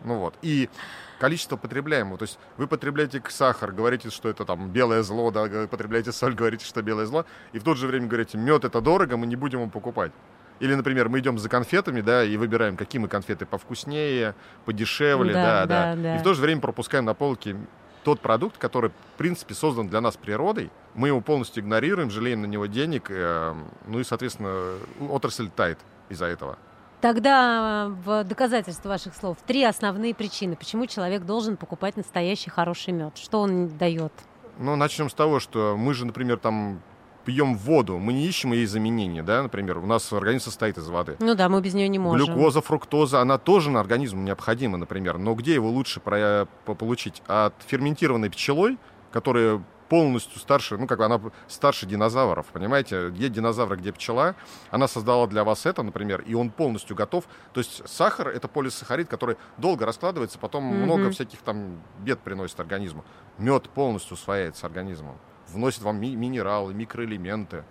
Ну 0.03 0.18
вот. 0.18 0.35
И 0.40 0.70
количество 1.18 1.57
потребляемого. 1.59 2.16
То 2.16 2.23
есть 2.25 2.38
вы 2.57 2.66
потребляете 2.66 3.23
сахар, 3.29 3.73
говорите, 3.73 4.09
что 4.09 4.31
это 4.31 4.47
там 4.47 4.70
белое 4.70 5.03
зло, 5.03 5.31
да, 5.31 5.42
вы 5.42 5.68
потребляете 5.68 6.12
соль, 6.12 6.35
говорите, 6.35 6.64
что 6.64 6.81
белое 6.83 7.05
зло, 7.07 7.27
и 7.53 7.59
в 7.59 7.62
то 7.64 7.75
же 7.75 7.87
время 7.87 8.07
говорите, 8.07 8.38
мед 8.38 8.64
это 8.64 8.81
дорого, 8.81 9.18
мы 9.18 9.27
не 9.27 9.37
будем 9.37 9.61
его 9.61 9.70
покупать. 9.70 10.12
Или, 10.61 10.75
например, 10.75 11.09
мы 11.09 11.19
идем 11.19 11.38
за 11.38 11.49
конфетами, 11.49 12.01
да, 12.01 12.25
и 12.25 12.37
выбираем, 12.37 12.77
какие 12.77 13.01
мы 13.01 13.09
конфеты 13.09 13.45
повкуснее, 13.45 14.35
подешевле, 14.64 15.33
Да, 15.33 15.43
да, 15.43 15.67
да. 15.67 15.95
да, 15.95 16.03
да. 16.03 16.17
И 16.17 16.19
в 16.19 16.23
то 16.23 16.35
же 16.35 16.40
время 16.43 16.61
пропускаем 16.61 17.05
на 17.05 17.14
полке 17.14 17.57
тот 18.05 18.21
продукт, 18.21 18.59
который, 18.59 18.90
в 18.90 19.19
принципе, 19.19 19.55
создан 19.55 19.88
для 19.88 20.01
нас 20.01 20.17
природой, 20.17 20.71
мы 20.95 21.09
его 21.09 21.21
полностью 21.21 21.62
игнорируем, 21.62 22.11
жалеем 22.11 22.43
на 22.43 22.47
него 22.47 22.67
денег, 22.67 23.07
э, 23.11 23.55
ну 23.88 23.99
и, 23.99 24.05
соответственно, 24.05 24.75
отрасль 25.11 25.49
тает 25.49 25.79
из-за 26.09 26.27
этого. 26.27 26.59
Тогда 27.01 27.87
э, 27.87 27.88
в 28.05 28.25
доказательство 28.25 28.90
ваших 28.90 29.14
слов 29.14 29.38
три 29.47 29.64
основные 29.64 30.14
причины, 30.14 30.55
почему 30.55 30.87
человек 30.87 31.25
должен 31.25 31.57
покупать 31.57 31.97
настоящий 31.97 32.51
хороший 32.51 32.93
мед. 32.93 33.19
Что 33.19 33.40
он 33.40 33.69
дает? 33.77 34.12
Ну, 34.59 34.77
начнем 34.77 35.11
с 35.11 35.14
того, 35.14 35.40
что 35.40 35.77
мы 35.77 35.95
же, 35.95 36.07
например, 36.07 36.38
там 36.38 36.81
пьем 37.25 37.57
воду, 37.57 37.99
мы 37.99 38.13
не 38.13 38.27
ищем 38.27 38.53
ей 38.53 38.67
заменения, 38.67 39.23
да, 39.23 39.43
например, 39.43 39.79
у 39.79 39.87
нас 39.87 40.13
организм 40.13 40.45
состоит 40.45 40.79
из 40.79 40.87
воды. 40.89 41.17
Ну 41.21 41.35
да, 41.35 41.49
мы 41.49 41.61
без 41.61 41.75
нее 41.75 41.89
не 41.89 41.99
можем. 41.99 42.27
Глюкоза, 42.27 42.61
фруктоза, 42.61 43.21
она 43.21 43.39
тоже 43.39 43.71
на 43.71 43.81
организму 43.81 44.23
необходима, 44.23 44.77
например. 44.79 45.19
Но 45.19 45.35
где 45.35 45.55
его 45.55 45.69
лучше 45.71 46.01
по- 46.01 46.47
получить? 46.75 47.23
От 47.27 47.55
ферментированной 47.67 48.31
пчелой, 48.31 48.79
которая 49.13 49.63
полностью 49.89 50.41
старше, 50.41 50.79
ну, 50.79 50.87
как 50.87 50.99
бы 50.99 51.05
она 51.05 51.21
старше 51.47 51.87
динозавров, 51.87 52.47
понимаете? 52.47 53.11
Где 53.11 53.29
динозавры, 53.29 53.77
где 53.77 53.93
пчела, 53.93 54.35
она 54.71 54.89
создала 54.89 55.27
для 55.27 55.45
вас 55.45 55.67
это, 55.67 55.83
например, 55.83 56.23
и 56.23 56.35
он 56.35 56.51
полностью 56.51 56.97
готов. 56.97 57.25
То 57.53 57.61
есть 57.61 57.87
сахар— 57.89 58.29
это 58.37 58.49
полисахарид, 58.49 59.09
который 59.09 59.37
долго 59.59 59.85
раскладывается, 59.87 60.39
потом 60.39 60.65
Мгм. 60.65 60.83
много 60.85 61.11
всяких 61.11 61.39
там 61.41 61.81
бед 62.01 62.19
приносит 62.21 62.59
организму. 62.61 63.05
Мед 63.39 63.69
полностью 63.69 64.15
усваивается 64.15 64.67
организмом, 64.67 65.17
вносит 65.55 65.83
вам 65.83 65.99
ми- 66.01 66.14
минералы, 66.17 66.75
микроэлементы. 66.75 67.64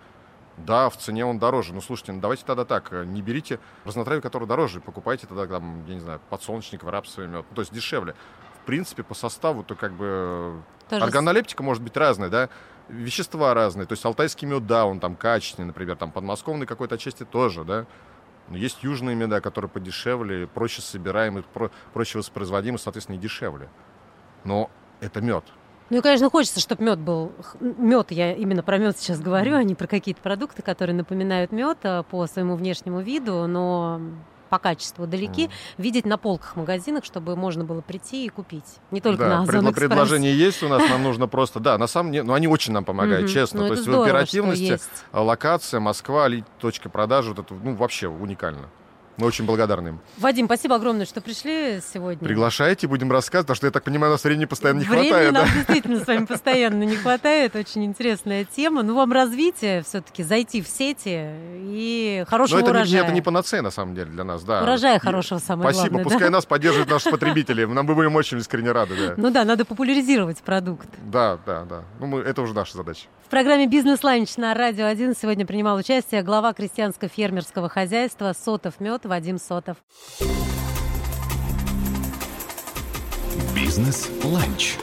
Да, 0.56 0.88
в 0.88 0.96
цене 0.96 1.24
он 1.26 1.38
дороже. 1.38 1.74
Ну, 1.74 1.80
слушайте, 1.80 2.12
ну 2.12 2.20
давайте 2.20 2.44
тогда 2.44 2.64
так, 2.64 2.92
э, 2.92 3.04
не 3.04 3.22
берите 3.22 3.58
разнотравье, 3.84 4.22
которое 4.22 4.46
дороже, 4.46 4.80
покупайте 4.80 5.26
тогда, 5.26 5.46
там, 5.46 5.84
я 5.86 5.94
не 5.94 6.00
знаю, 6.00 6.20
подсолнечник, 6.30 6.84
рапсовый 6.84 7.28
мед, 7.28 7.44
ну, 7.50 7.54
то 7.54 7.60
есть 7.62 7.72
дешевле. 7.72 8.14
В 8.62 8.66
принципе, 8.66 9.02
по 9.02 9.14
составу, 9.14 9.62
то 9.64 9.74
как 9.74 9.92
бы 9.92 10.62
Тоже 10.88 11.02
органолептика 11.04 11.62
может 11.62 11.82
быть 11.82 11.96
разная, 11.96 12.28
да, 12.30 12.48
вещества 12.88 13.52
разные. 13.52 13.86
То 13.86 13.92
есть 13.92 14.04
алтайский 14.04 14.46
мед, 14.46 14.66
да, 14.66 14.86
он 14.86 15.00
там 15.00 15.16
качественный, 15.16 15.66
например, 15.66 15.96
там 15.96 16.12
подмосковный 16.12 16.66
какой-то 16.66 16.94
отчасти 16.94 17.24
тоже, 17.24 17.64
да. 17.64 17.86
Но 18.48 18.56
есть 18.56 18.82
южные 18.84 19.16
меда, 19.16 19.40
которые 19.40 19.68
подешевле, 19.70 20.46
проще 20.46 20.82
собираемые, 20.82 21.42
про- 21.42 21.70
проще 21.92 22.18
воспроизводимы, 22.18 22.78
соответственно, 22.78 23.16
и 23.16 23.18
дешевле. 23.18 23.68
Но 24.44 24.70
это 25.00 25.20
мед. 25.20 25.44
Ну 25.94 25.98
и, 25.98 26.02
конечно, 26.02 26.28
хочется, 26.28 26.58
чтобы 26.58 26.82
мед 26.82 26.98
был. 26.98 27.30
Мед, 27.60 28.10
я 28.10 28.32
именно 28.32 28.64
про 28.64 28.78
мед 28.78 28.98
сейчас 28.98 29.20
говорю, 29.20 29.54
а 29.54 29.62
не 29.62 29.76
про 29.76 29.86
какие-то 29.86 30.20
продукты, 30.20 30.60
которые 30.60 30.96
напоминают 30.96 31.52
мед 31.52 31.78
по 32.10 32.26
своему 32.26 32.56
внешнему 32.56 33.00
виду, 33.00 33.46
но 33.46 34.00
по 34.50 34.58
качеству 34.58 35.06
далеки, 35.06 35.50
видеть 35.78 36.04
на 36.04 36.18
полках 36.18 36.56
магазинах, 36.56 37.04
чтобы 37.04 37.36
можно 37.36 37.62
было 37.62 37.80
прийти 37.80 38.26
и 38.26 38.28
купить. 38.28 38.64
Не 38.90 39.00
только 39.00 39.20
да, 39.22 39.28
на 39.28 39.42
Озон 39.42 39.54
предло- 39.54 39.70
Экспресс. 39.70 39.88
предложения 39.88 40.32
есть 40.34 40.64
у 40.64 40.68
нас, 40.68 40.82
нам 40.90 41.00
нужно 41.04 41.28
просто, 41.28 41.60
да, 41.60 41.78
на 41.78 41.86
самом 41.86 42.10
деле, 42.10 42.24
ну 42.24 42.34
они 42.34 42.48
очень 42.48 42.72
нам 42.72 42.84
помогают, 42.84 43.26
Мгм. 43.26 43.32
честно. 43.32 43.60
Ну, 43.60 43.66
То 43.68 43.72
есть 43.74 43.82
в 43.82 43.84
здорово, 43.84 44.06
что 44.06 44.16
оперативности, 44.16 44.80
а, 45.12 45.22
локация, 45.22 45.78
Москва, 45.78 46.28
точка 46.58 46.88
продажи, 46.88 47.28
вот 47.28 47.38
это, 47.38 47.54
ну 47.54 47.76
вообще 47.76 48.08
уникально. 48.08 48.68
Мы 49.16 49.26
очень 49.26 49.44
благодарны 49.44 49.88
им. 49.88 50.00
Вадим, 50.18 50.46
спасибо 50.46 50.74
огромное, 50.76 51.06
что 51.06 51.20
пришли 51.20 51.80
сегодня. 51.92 52.26
Приглашайте, 52.26 52.88
будем 52.88 53.12
рассказывать, 53.12 53.46
потому 53.46 53.56
что 53.56 53.66
я 53.66 53.70
так 53.70 53.84
понимаю, 53.84 54.10
у 54.12 54.14
нас 54.14 54.24
времени 54.24 54.44
постоянно 54.46 54.80
не 54.80 54.84
Времени 54.86 55.08
хватает. 55.08 55.32
нам 55.32 55.46
да? 55.46 55.54
действительно 55.54 56.00
с 56.00 56.06
вами 56.06 56.24
постоянно 56.26 56.82
не 56.82 56.96
хватает. 56.96 57.54
Очень 57.54 57.84
интересная 57.84 58.44
тема. 58.44 58.82
Ну, 58.82 58.94
вам 58.96 59.12
развитие 59.12 59.82
все-таки 59.82 60.22
зайти 60.24 60.62
в 60.62 60.68
сети 60.68 61.28
и 61.54 62.18
Но 62.20 62.26
хорошего 62.26 62.58
это 62.58 62.66
не, 62.66 62.76
урожая. 62.76 63.02
это 63.04 63.12
не 63.12 63.22
панацея, 63.22 63.62
на 63.62 63.70
самом 63.70 63.94
деле, 63.94 64.10
для 64.10 64.24
нас, 64.24 64.42
да. 64.42 64.62
Урожая 64.62 64.98
хорошего, 64.98 65.38
самое 65.38 65.72
Спасибо, 65.72 65.90
главное. 65.90 66.04
пускай 66.04 66.28
да? 66.28 66.30
нас 66.30 66.46
поддерживают 66.46 66.90
наши 66.90 67.10
потребители. 67.10 67.64
Нам 67.64 67.86
мы 67.86 67.94
будем 67.94 68.14
очень 68.16 68.38
искренне 68.38 68.72
рады, 68.72 68.94
да. 68.96 69.14
Ну 69.16 69.30
да, 69.30 69.44
надо 69.44 69.64
популяризировать 69.64 70.38
продукт. 70.38 70.88
Да, 71.04 71.38
да, 71.46 71.64
да. 71.64 71.82
Ну, 72.00 72.06
мы, 72.06 72.20
это 72.20 72.42
уже 72.42 72.52
наша 72.54 72.76
задача. 72.76 73.06
В 73.24 73.30
программе 73.30 73.66
«Бизнес-ланч» 73.66 74.36
на 74.36 74.54
Радио 74.54 74.86
1 74.86 75.14
сегодня 75.20 75.46
принимал 75.46 75.76
участие 75.76 76.22
глава 76.22 76.52
крестьянско-фермерского 76.52 77.68
хозяйства 77.68 78.34
«Сотов 78.44 78.80
мед» 78.80 79.03
Вадим 79.04 79.38
Сотов. 79.38 79.78
Бизнес-ланч. 83.54 84.76